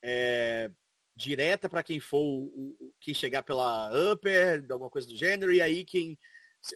é, 0.00 0.70
direta 1.16 1.68
para 1.68 1.82
quem 1.82 1.98
for 1.98 2.22
o, 2.22 2.76
o, 2.78 2.94
quem 3.00 3.12
chegar 3.12 3.42
pela 3.42 3.90
upper, 4.12 4.64
alguma 4.70 4.88
coisa 4.88 5.08
do 5.08 5.16
gênero, 5.16 5.52
e 5.52 5.60
aí 5.60 5.84
quem. 5.84 6.16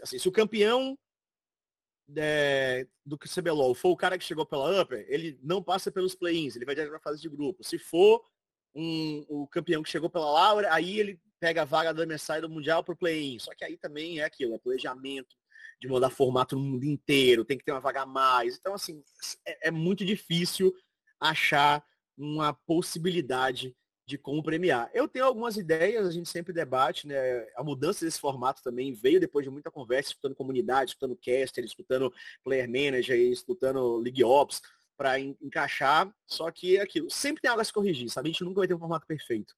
Assim, 0.02 0.18
se 0.18 0.28
o 0.28 0.32
campeão 0.32 0.98
é, 2.16 2.84
do 3.04 3.16
CBLOL 3.16 3.72
for 3.72 3.90
o 3.90 3.96
cara 3.96 4.18
que 4.18 4.24
chegou 4.24 4.44
pela 4.44 4.82
upper, 4.82 5.06
ele 5.08 5.38
não 5.42 5.62
passa 5.62 5.92
pelos 5.92 6.16
play-ins, 6.16 6.56
ele 6.56 6.64
vai 6.64 6.74
direto 6.74 6.90
para 6.90 7.00
fase 7.00 7.22
de 7.22 7.28
grupo. 7.28 7.62
Se 7.62 7.78
for 7.78 8.20
um, 8.74 9.24
o 9.28 9.46
campeão 9.46 9.80
que 9.80 9.90
chegou 9.90 10.10
pela 10.10 10.28
Laura, 10.28 10.74
aí 10.74 10.98
ele 10.98 11.20
pega 11.40 11.62
a 11.62 11.64
vaga 11.64 11.92
da 11.92 12.06
MSI 12.06 12.40
do 12.40 12.48
Mundial 12.48 12.82
pro 12.82 12.96
play-in. 12.96 13.38
Só 13.38 13.54
que 13.54 13.64
aí 13.64 13.76
também 13.76 14.20
é 14.20 14.24
aquilo, 14.24 14.54
é 14.54 14.58
planejamento 14.58 15.36
de 15.80 15.88
mudar 15.88 16.10
formato 16.10 16.56
no 16.56 16.62
mundo 16.62 16.84
inteiro, 16.84 17.44
tem 17.44 17.58
que 17.58 17.64
ter 17.64 17.72
uma 17.72 17.80
vaga 17.80 18.02
a 18.02 18.06
mais. 18.06 18.56
Então, 18.56 18.74
assim, 18.74 19.02
é, 19.46 19.68
é 19.68 19.70
muito 19.70 20.04
difícil 20.04 20.74
achar 21.20 21.84
uma 22.16 22.52
possibilidade 22.52 23.74
de 24.06 24.16
como 24.16 24.42
premiar. 24.42 24.88
Eu 24.94 25.08
tenho 25.08 25.24
algumas 25.24 25.56
ideias, 25.56 26.06
a 26.06 26.12
gente 26.12 26.28
sempre 26.28 26.52
debate, 26.52 27.08
né? 27.08 27.46
A 27.56 27.64
mudança 27.64 28.04
desse 28.04 28.20
formato 28.20 28.62
também 28.62 28.92
veio 28.92 29.18
depois 29.18 29.44
de 29.44 29.50
muita 29.50 29.70
conversa, 29.70 30.10
escutando 30.10 30.36
comunidade, 30.36 30.90
escutando 30.90 31.16
caster, 31.16 31.64
escutando 31.64 32.12
player 32.44 32.68
manager, 32.68 33.18
escutando 33.18 33.96
league 33.96 34.22
ops, 34.22 34.62
para 34.96 35.18
encaixar. 35.18 36.10
Só 36.24 36.50
que 36.50 36.76
é 36.76 36.82
aquilo, 36.82 37.10
sempre 37.10 37.42
tem 37.42 37.50
algo 37.50 37.60
a 37.60 37.64
se 37.64 37.72
corrigir, 37.72 38.08
sabe? 38.08 38.28
A 38.28 38.32
gente 38.32 38.44
nunca 38.44 38.60
vai 38.60 38.68
ter 38.68 38.74
um 38.74 38.78
formato 38.78 39.06
perfeito. 39.06 39.54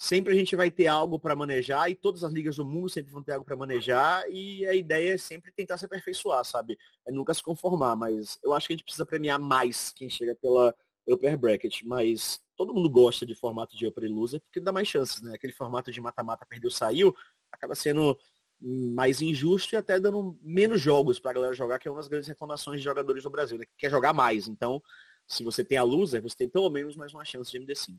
Sempre 0.00 0.32
a 0.32 0.36
gente 0.36 0.54
vai 0.54 0.70
ter 0.70 0.86
algo 0.86 1.18
para 1.18 1.34
manejar 1.34 1.90
e 1.90 1.94
todas 1.96 2.22
as 2.22 2.32
ligas 2.32 2.54
do 2.54 2.64
mundo 2.64 2.88
sempre 2.88 3.10
vão 3.10 3.20
ter 3.20 3.32
algo 3.32 3.44
para 3.44 3.56
manejar 3.56 4.24
e 4.30 4.64
a 4.64 4.72
ideia 4.72 5.14
é 5.14 5.18
sempre 5.18 5.50
tentar 5.50 5.76
se 5.76 5.86
aperfeiçoar, 5.86 6.44
sabe? 6.44 6.78
É 7.04 7.10
nunca 7.10 7.34
se 7.34 7.42
conformar, 7.42 7.96
mas 7.96 8.38
eu 8.44 8.52
acho 8.52 8.68
que 8.68 8.74
a 8.74 8.76
gente 8.76 8.84
precisa 8.84 9.04
premiar 9.04 9.40
mais 9.40 9.90
quem 9.90 10.08
chega 10.08 10.36
pela 10.36 10.72
upper 11.08 11.36
bracket, 11.36 11.82
mas 11.82 12.40
todo 12.56 12.72
mundo 12.72 12.88
gosta 12.88 13.26
de 13.26 13.34
formato 13.34 13.76
de 13.76 13.88
upper 13.88 14.08
loser 14.08 14.40
porque 14.40 14.60
dá 14.60 14.70
mais 14.70 14.86
chances, 14.86 15.20
né? 15.20 15.34
Aquele 15.34 15.52
formato 15.52 15.90
de 15.90 16.00
mata-mata 16.00 16.46
perdeu, 16.46 16.70
saiu, 16.70 17.12
acaba 17.50 17.74
sendo 17.74 18.16
mais 18.60 19.20
injusto 19.20 19.74
e 19.74 19.76
até 19.76 19.98
dando 19.98 20.38
menos 20.40 20.80
jogos 20.80 21.18
para 21.18 21.32
a 21.32 21.34
galera 21.34 21.54
jogar, 21.54 21.80
que 21.80 21.88
é 21.88 21.90
uma 21.90 21.98
das 21.98 22.08
grandes 22.08 22.28
reclamações 22.28 22.78
de 22.78 22.84
jogadores 22.84 23.24
do 23.24 23.30
Brasil, 23.30 23.58
né? 23.58 23.64
Que 23.64 23.72
quer 23.76 23.90
jogar 23.90 24.12
mais. 24.12 24.46
Então, 24.46 24.80
se 25.26 25.42
você 25.42 25.64
tem 25.64 25.76
a 25.76 25.82
loser, 25.82 26.22
você 26.22 26.36
tem 26.36 26.48
pelo 26.48 26.70
menos 26.70 26.94
mais 26.94 27.12
uma 27.12 27.24
chance 27.24 27.50
de 27.50 27.58
MD5. 27.58 27.98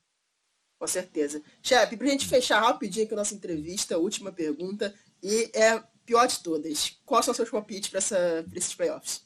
Com 0.80 0.88
certeza. 0.88 1.44
Chefe, 1.62 1.98
pra 1.98 2.08
gente 2.08 2.26
fechar 2.26 2.62
rapidinho 2.62 3.06
aqui 3.06 3.14
a 3.14 3.18
nossa 3.18 3.36
entrevista, 3.36 3.98
última 3.98 4.32
pergunta, 4.32 4.96
e 5.22 5.52
é 5.54 5.84
pior 6.06 6.26
de 6.26 6.42
todas. 6.42 6.98
Quais 7.06 7.26
são 7.26 7.34
os 7.34 7.36
seus 7.36 7.50
palpites 7.50 7.90
para 7.90 8.00
esses 8.56 8.74
playoffs? 8.74 9.26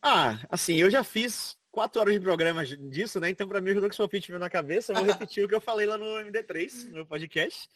Ah, 0.00 0.40
assim, 0.48 0.76
eu 0.76 0.90
já 0.90 1.04
fiz 1.04 1.56
quatro 1.70 2.00
horas 2.00 2.14
de 2.14 2.20
programa 2.20 2.64
disso, 2.64 3.20
né? 3.20 3.28
Então, 3.28 3.46
para 3.46 3.60
mim, 3.60 3.72
o 3.72 3.88
que 3.88 3.94
seu 3.94 4.08
pitch 4.08 4.28
veio 4.28 4.38
na 4.38 4.48
cabeça, 4.48 4.92
eu 4.92 4.96
vou 4.96 5.04
repetir 5.12 5.44
o 5.44 5.48
que 5.48 5.54
eu 5.54 5.60
falei 5.60 5.86
lá 5.86 5.98
no 5.98 6.06
MD3, 6.06 6.86
no 6.86 6.94
meu 6.94 7.06
podcast. 7.06 7.68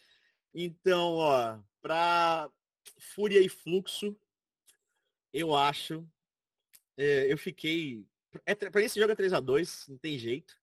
Então, 0.55 1.17
ó, 1.17 1.59
para 1.83 2.51
Fúria 2.99 3.41
e 3.41 3.49
Fluxo, 3.49 4.17
eu 5.33 5.55
acho. 5.55 6.07
É, 6.97 7.31
eu 7.31 7.37
fiquei. 7.37 8.07
É, 8.47 8.55
para 8.55 8.83
esse 8.83 8.99
jogo 8.99 9.13
é 9.13 9.17
3x2, 9.17 9.89
não 9.89 9.99
tem 9.99 10.19
jeito. 10.19 10.60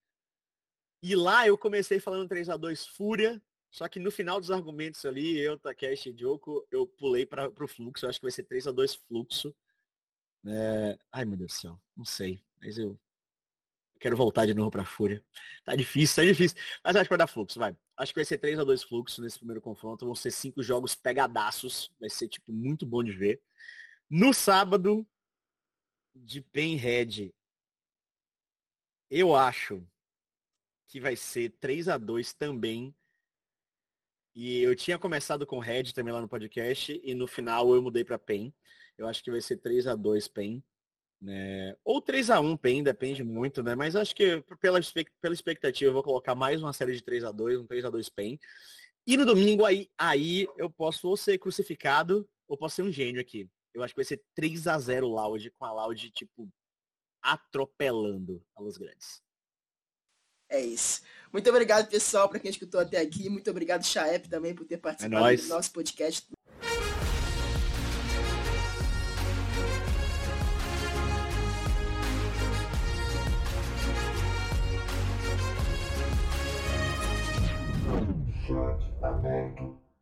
E 1.02 1.16
lá 1.16 1.48
eu 1.48 1.58
comecei 1.58 2.00
falando 2.00 2.30
3x2 2.30 2.88
Fúria, 2.96 3.42
só 3.70 3.88
que 3.88 4.00
no 4.00 4.12
final 4.12 4.40
dos 4.40 4.52
argumentos 4.52 5.06
ali, 5.06 5.38
eu, 5.38 5.60
Takeshi 5.60 6.10
e 6.10 6.18
Joko, 6.18 6.66
eu 6.72 6.88
pulei 6.88 7.26
para 7.26 7.50
o 7.50 7.68
Fluxo. 7.68 8.06
Eu 8.06 8.10
acho 8.10 8.20
que 8.20 8.26
vai 8.26 8.32
ser 8.32 8.44
3x2 8.44 9.00
Fluxo. 9.08 9.56
É... 10.46 10.98
Ai, 11.12 11.26
meu 11.26 11.38
Deus 11.38 11.54
do 11.54 11.60
céu, 11.60 11.82
não 11.96 12.06
sei. 12.06 12.42
Mas 12.60 12.78
eu 12.78 13.00
Quero 14.00 14.16
voltar 14.16 14.46
de 14.46 14.54
novo 14.54 14.70
pra 14.70 14.86
Fúria. 14.86 15.24
Tá 15.64 15.76
difícil, 15.76 16.16
tá 16.16 16.32
difícil. 16.32 16.58
Mas 16.84 16.96
acho 16.96 17.06
que 17.06 17.10
vai 17.10 17.18
dar 17.18 17.28
fluxo, 17.28 17.60
vai. 17.60 17.76
Acho 17.98 18.14
que 18.14 18.20
vai 18.20 18.26
ser 18.26 18.38
3 18.38 18.60
a 18.60 18.64
2 18.64 18.84
fluxo 18.84 19.22
nesse 19.22 19.38
primeiro 19.38 19.62
confronto. 19.62 20.06
Vão 20.06 20.16
ser 20.16 20.32
cinco 20.32 20.62
jogos 20.62 20.96
pegadaços. 20.96 21.92
Vai 22.00 22.10
ser, 22.10 22.28
tipo, 22.28 22.52
muito 22.52 22.86
bom 22.86 23.04
de 23.04 23.12
ver. 23.12 23.42
No 24.10 24.34
sábado, 24.34 25.06
de 26.16 26.42
Penhead, 26.42 27.34
eu 29.10 29.36
acho 29.36 29.86
que 30.88 31.00
vai 31.00 31.16
ser 31.16 31.50
3 31.60 31.90
a 31.90 31.98
2 31.98 32.34
também. 32.34 32.96
E 34.36 34.62
eu 34.62 34.76
tinha 34.76 34.98
começado 34.98 35.46
com 35.46 35.60
Red 35.60 35.94
também 35.94 36.14
lá 36.14 36.22
no 36.22 36.30
podcast. 36.30 37.00
E 37.04 37.14
no 37.14 37.28
final 37.28 37.74
eu 37.74 37.82
mudei 37.82 38.04
para 38.04 38.20
Pen. 38.20 38.54
Eu 38.98 39.08
acho 39.08 39.24
que 39.24 39.32
vai 39.32 39.42
ser 39.42 39.58
3 39.58 39.88
a 39.88 39.96
2 39.96 40.28
Pen. 40.28 40.64
Né? 41.20 41.76
Ou 41.84 42.00
3 42.00 42.30
a 42.30 42.40
1 42.40 42.58
PEN, 42.58 42.84
depende 42.84 43.24
muito, 43.24 43.64
né? 43.64 43.74
Mas 43.74 43.96
acho 43.96 44.16
que 44.16 44.44
pela, 44.62 44.80
pela 45.20 45.34
expectativa 45.34 45.90
eu 45.90 45.94
vou 45.94 46.04
colocar 46.04 46.36
mais 46.36 46.62
uma 46.62 46.74
série 46.74 46.94
de 46.94 47.02
3 47.02 47.24
a 47.24 47.32
2 47.32 47.62
um 47.62 47.66
3 47.66 47.86
a 47.86 47.90
2 47.90 48.10
PEN. 48.10 48.40
E 49.06 49.18
no 49.18 49.26
domingo 49.26 49.66
aí, 49.66 49.90
aí 49.98 50.48
eu 50.58 50.70
posso 50.70 51.08
ou 51.08 51.18
ser 51.18 51.38
crucificado 51.40 52.30
ou 52.48 52.58
posso 52.58 52.76
ser 52.76 52.84
um 52.84 52.92
gênio 52.92 53.20
aqui. 53.20 53.50
Eu 53.74 53.84
acho 53.84 53.94
que 53.94 54.00
vai 54.00 54.06
ser 54.06 54.24
3 54.36 54.68
a 54.68 54.78
0 54.78 55.08
Loud, 55.08 55.52
com 55.52 55.66
a 55.66 55.72
Loud, 55.72 56.12
tipo, 56.12 56.48
atropelando 57.22 58.44
a 58.56 58.62
Los 58.62 58.78
Grandes. 58.78 59.22
É 60.50 60.60
isso. 60.60 61.02
Muito 61.32 61.50
obrigado, 61.50 61.90
pessoal, 61.90 62.30
para 62.30 62.40
quem 62.40 62.50
escutou 62.50 62.80
até 62.80 63.00
aqui. 63.00 63.30
Muito 63.30 63.50
obrigado, 63.50 63.86
Chaep, 63.86 64.30
também, 64.30 64.56
por 64.56 64.66
ter 64.66 64.76
é 64.76 64.78
participado 64.78 65.28
é 65.28 65.36
do 65.36 65.48
nosso 65.48 65.72
podcast. 65.72 66.26
aberto 79.02 79.87